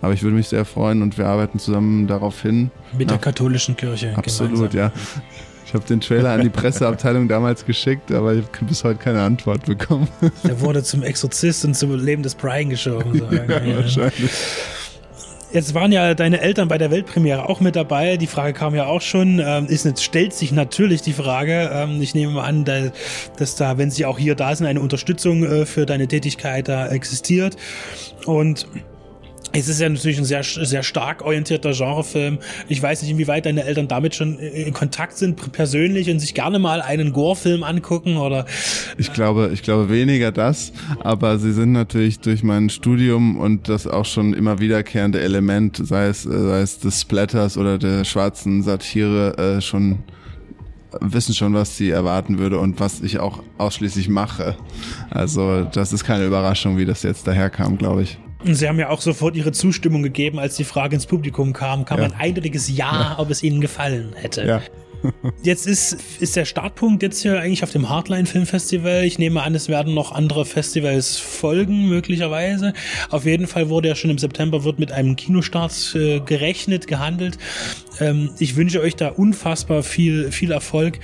Aber 0.00 0.14
ich 0.14 0.22
würde 0.22 0.36
mich 0.36 0.48
sehr 0.48 0.64
freuen 0.64 1.02
und 1.02 1.16
wir 1.18 1.26
arbeiten 1.26 1.58
zusammen 1.58 2.06
darauf 2.06 2.42
hin. 2.42 2.70
Mit 2.96 3.10
der 3.10 3.18
katholischen 3.18 3.76
Kirche. 3.76 4.16
Absolut, 4.16 4.70
gemeinsam. 4.72 4.78
ja. 4.78 4.92
Ich 5.64 5.74
habe 5.74 5.86
den 5.86 6.00
Trailer 6.00 6.32
an 6.32 6.42
die 6.42 6.48
Presseabteilung 6.50 7.28
damals 7.28 7.64
geschickt, 7.64 8.10
aber 8.10 8.34
ich 8.34 8.44
habe 8.44 8.66
bis 8.66 8.82
heute 8.82 8.98
keine 8.98 9.22
Antwort 9.22 9.64
bekommen. 9.64 10.08
Der 10.44 10.60
wurde 10.60 10.82
zum 10.82 11.02
Exorzist 11.02 11.64
und 11.64 11.74
zum 11.74 11.94
Leben 11.94 12.22
des 12.22 12.34
Brian 12.34 12.68
geschoben. 12.68 13.18
So. 13.18 13.24
ja, 13.32 13.76
wahrscheinlich. 13.76 14.30
Jetzt 15.52 15.74
waren 15.74 15.92
ja 15.92 16.14
deine 16.14 16.40
Eltern 16.40 16.68
bei 16.68 16.78
der 16.78 16.90
Weltpremiere 16.90 17.46
auch 17.46 17.60
mit 17.60 17.76
dabei. 17.76 18.16
Die 18.16 18.26
Frage 18.26 18.54
kam 18.54 18.74
ja 18.74 18.86
auch 18.86 19.02
schon. 19.02 19.38
Ähm, 19.38 19.66
ist 19.66 19.84
nicht, 19.84 20.00
stellt 20.00 20.32
sich 20.32 20.50
natürlich 20.50 21.02
die 21.02 21.12
Frage. 21.12 21.70
Ähm, 21.74 22.00
ich 22.00 22.14
nehme 22.14 22.42
an, 22.42 22.64
da, 22.64 22.90
dass 23.36 23.56
da, 23.56 23.76
wenn 23.76 23.90
sie 23.90 24.06
auch 24.06 24.18
hier 24.18 24.34
da 24.34 24.56
sind, 24.56 24.66
eine 24.66 24.80
Unterstützung 24.80 25.44
äh, 25.44 25.66
für 25.66 25.84
deine 25.84 26.08
Tätigkeit 26.08 26.68
da 26.68 26.88
existiert. 26.88 27.58
Und 28.24 28.66
es 29.52 29.68
ist 29.68 29.80
ja 29.80 29.88
natürlich 29.88 30.18
ein 30.18 30.24
sehr, 30.24 30.42
sehr 30.42 30.82
stark 30.82 31.22
orientierter 31.22 31.72
Genrefilm. 31.72 32.38
Ich 32.68 32.82
weiß 32.82 33.02
nicht, 33.02 33.10
inwieweit 33.10 33.46
deine 33.46 33.64
Eltern 33.64 33.88
damit 33.88 34.14
schon 34.14 34.38
in 34.38 34.72
Kontakt 34.72 35.16
sind, 35.18 35.52
persönlich 35.52 36.10
und 36.10 36.20
sich 36.20 36.34
gerne 36.34 36.58
mal 36.58 36.80
einen 36.80 37.12
Gore-Film 37.12 37.62
angucken 37.62 38.16
oder. 38.16 38.46
Ich 38.96 39.12
glaube, 39.12 39.50
ich 39.52 39.62
glaube 39.62 39.90
weniger 39.90 40.32
das, 40.32 40.72
aber 41.00 41.38
sie 41.38 41.52
sind 41.52 41.72
natürlich 41.72 42.20
durch 42.20 42.42
mein 42.42 42.70
Studium 42.70 43.38
und 43.38 43.68
das 43.68 43.86
auch 43.86 44.06
schon 44.06 44.32
immer 44.32 44.58
wiederkehrende 44.58 45.20
Element, 45.20 45.80
sei 45.82 46.06
es, 46.06 46.24
äh, 46.24 46.30
sei 46.30 46.60
es 46.60 46.78
des 46.78 47.00
Splatters 47.00 47.58
oder 47.58 47.78
der 47.78 48.04
schwarzen 48.04 48.62
Satire, 48.62 49.36
äh, 49.38 49.60
schon 49.60 49.98
wissen 51.00 51.34
schon, 51.34 51.54
was 51.54 51.76
sie 51.76 51.90
erwarten 51.90 52.38
würde 52.38 52.58
und 52.58 52.80
was 52.80 53.00
ich 53.00 53.18
auch 53.18 53.42
ausschließlich 53.58 54.08
mache. 54.08 54.56
Also 55.10 55.64
das 55.64 55.92
ist 55.92 56.04
keine 56.04 56.26
Überraschung, 56.26 56.76
wie 56.76 56.84
das 56.84 57.02
jetzt 57.02 57.26
daherkam, 57.26 57.78
glaube 57.78 58.02
ich. 58.02 58.18
Und 58.44 58.54
Sie 58.56 58.68
haben 58.68 58.78
ja 58.78 58.88
auch 58.88 59.00
sofort 59.00 59.36
Ihre 59.36 59.52
Zustimmung 59.52 60.02
gegeben, 60.02 60.38
als 60.38 60.56
die 60.56 60.64
Frage 60.64 60.94
ins 60.96 61.06
Publikum 61.06 61.52
kam, 61.52 61.84
kam 61.84 61.98
Ja. 62.00 62.06
ein 62.06 62.14
eindeutiges 62.18 62.74
Ja, 62.76 63.14
ob 63.18 63.30
es 63.30 63.42
Ihnen 63.42 63.60
gefallen 63.60 64.12
hätte. 64.16 64.44
Ja. 64.44 64.62
Jetzt 65.42 65.66
ist, 65.66 65.96
ist 66.20 66.36
der 66.36 66.44
Startpunkt 66.44 67.02
jetzt 67.02 67.22
hier 67.22 67.40
eigentlich 67.40 67.62
auf 67.62 67.72
dem 67.72 67.88
Hardline 67.88 68.26
Film 68.26 68.46
Festival. 68.46 69.04
Ich 69.04 69.18
nehme 69.18 69.42
an, 69.42 69.54
es 69.54 69.68
werden 69.68 69.94
noch 69.94 70.12
andere 70.12 70.44
Festivals 70.44 71.18
folgen, 71.18 71.88
möglicherweise. 71.88 72.72
Auf 73.10 73.24
jeden 73.24 73.46
Fall 73.46 73.68
wurde 73.68 73.88
ja 73.88 73.94
schon 73.94 74.10
im 74.10 74.18
September 74.18 74.64
wird 74.64 74.78
mit 74.78 74.92
einem 74.92 75.16
Kinostart 75.16 75.94
äh, 75.94 76.20
gerechnet, 76.20 76.86
gehandelt. 76.86 77.38
Ähm, 78.00 78.30
ich 78.38 78.56
wünsche 78.56 78.80
euch 78.80 78.96
da 78.96 79.08
unfassbar 79.08 79.82
viel, 79.82 80.30
viel 80.30 80.52
Erfolg. 80.52 81.00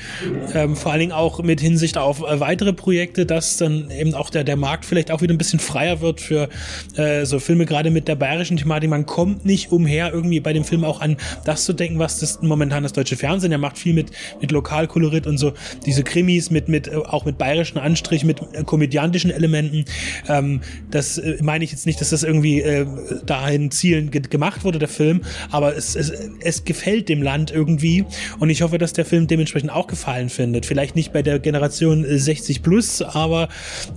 Ähm, 0.54 0.76
vor 0.76 0.92
allen 0.92 1.00
Dingen 1.00 1.12
auch 1.12 1.42
mit 1.42 1.60
Hinsicht 1.60 1.98
auf 1.98 2.20
äh, 2.20 2.40
weitere 2.40 2.72
Projekte, 2.72 3.26
dass 3.26 3.56
dann 3.56 3.90
eben 3.90 4.14
auch 4.14 4.30
der, 4.30 4.44
der 4.44 4.56
Markt 4.56 4.84
vielleicht 4.84 5.10
auch 5.10 5.20
wieder 5.20 5.34
ein 5.34 5.38
bisschen 5.38 5.58
freier 5.60 6.00
wird 6.00 6.20
für 6.20 6.48
äh, 6.96 7.24
so 7.24 7.38
Filme, 7.38 7.66
gerade 7.66 7.90
mit 7.90 8.08
der 8.08 8.16
bayerischen 8.16 8.56
Thematik. 8.56 8.90
Man 8.90 9.06
kommt 9.06 9.44
nicht 9.44 9.72
umher, 9.72 10.12
irgendwie 10.12 10.40
bei 10.40 10.52
dem 10.52 10.64
Film 10.64 10.84
auch 10.84 11.00
an 11.00 11.16
das 11.44 11.64
zu 11.64 11.72
denken, 11.72 11.98
was 11.98 12.20
das 12.20 12.40
momentan 12.42 12.82
das 12.82 12.92
deutsche 12.92 13.16
Fernsehen, 13.16 13.50
der 13.50 13.58
macht 13.58 13.78
viel 13.78 13.87
mit, 13.92 14.10
mit 14.40 14.50
Lokalkolorit 14.52 15.26
und 15.26 15.38
so, 15.38 15.52
diese 15.86 16.02
Krimis 16.02 16.50
mit, 16.50 16.68
mit, 16.68 16.88
äh, 16.88 16.96
auch 16.96 17.24
mit 17.24 17.38
bayerischen 17.38 17.78
Anstrich, 17.78 18.24
mit 18.24 18.40
äh, 18.52 18.64
komödiantischen 18.64 19.30
Elementen. 19.30 19.84
Ähm, 20.28 20.60
das 20.90 21.18
äh, 21.18 21.38
meine 21.42 21.64
ich 21.64 21.72
jetzt 21.72 21.86
nicht, 21.86 22.00
dass 22.00 22.10
das 22.10 22.22
irgendwie 22.22 22.60
äh, 22.60 22.86
dahin 23.24 23.70
zielen 23.70 24.10
ge 24.10 24.22
gemacht 24.28 24.64
wurde, 24.64 24.78
der 24.78 24.88
Film, 24.88 25.22
aber 25.50 25.76
es, 25.76 25.94
es, 25.94 26.12
es 26.40 26.64
gefällt 26.64 27.08
dem 27.08 27.22
Land 27.22 27.50
irgendwie 27.50 28.04
und 28.38 28.50
ich 28.50 28.62
hoffe, 28.62 28.78
dass 28.78 28.92
der 28.92 29.04
Film 29.04 29.26
dementsprechend 29.26 29.70
auch 29.70 29.86
gefallen 29.86 30.28
findet. 30.28 30.66
Vielleicht 30.66 30.96
nicht 30.96 31.12
bei 31.12 31.22
der 31.22 31.38
Generation 31.38 32.04
äh, 32.04 32.18
60 32.18 32.62
plus, 32.62 33.00
aber 33.02 33.48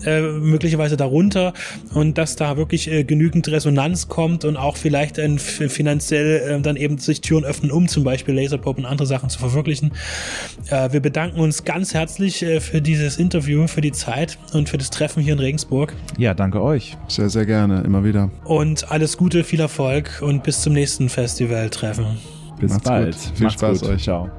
äh, 0.05 0.21
möglicherweise 0.21 0.95
darunter 0.95 1.53
und 1.93 2.17
dass 2.17 2.35
da 2.35 2.57
wirklich 2.57 2.89
äh, 2.89 3.03
genügend 3.03 3.47
Resonanz 3.49 4.07
kommt 4.07 4.45
und 4.45 4.57
auch 4.57 4.77
vielleicht 4.77 5.19
ein, 5.19 5.39
finanziell 5.39 6.59
äh, 6.59 6.61
dann 6.61 6.75
eben 6.75 6.97
sich 6.97 7.21
Türen 7.21 7.43
öffnen, 7.43 7.71
um 7.71 7.87
zum 7.87 8.03
Beispiel 8.03 8.35
Laserpop 8.35 8.77
und 8.77 8.85
andere 8.85 9.07
Sachen 9.07 9.29
zu 9.29 9.39
verwirklichen. 9.39 9.80
Äh, 10.69 10.91
wir 10.91 10.99
bedanken 10.99 11.39
uns 11.39 11.63
ganz 11.63 11.93
herzlich 11.93 12.43
äh, 12.43 12.59
für 12.59 12.81
dieses 12.81 13.17
Interview, 13.17 13.65
für 13.67 13.81
die 13.81 13.91
Zeit 13.91 14.37
und 14.53 14.69
für 14.69 14.77
das 14.77 14.89
Treffen 14.91 15.23
hier 15.23 15.33
in 15.33 15.39
Regensburg 15.39 15.93
Ja, 16.17 16.33
danke 16.33 16.61
euch. 16.61 16.97
Sehr, 17.07 17.29
sehr 17.29 17.45
gerne, 17.45 17.81
immer 17.81 18.03
wieder. 18.03 18.29
und 18.43 18.91
alles 18.91 19.17
Gute, 19.17 19.43
viel 19.43 19.59
Erfolg 19.59 20.21
und 20.21 20.43
bis 20.43 20.61
zum 20.61 20.73
nächsten 20.73 21.09
Festivaltreffen. 21.09 22.05
Bis 22.59 22.71
Macht's 22.71 22.83
bald. 22.87 23.15
gut. 23.15 23.37
Viel 23.37 23.45
Macht's 23.45 23.59
Spaß 23.61 23.79
gut. 23.81 23.89
euch. 23.89 24.03
Ciao. 24.03 24.29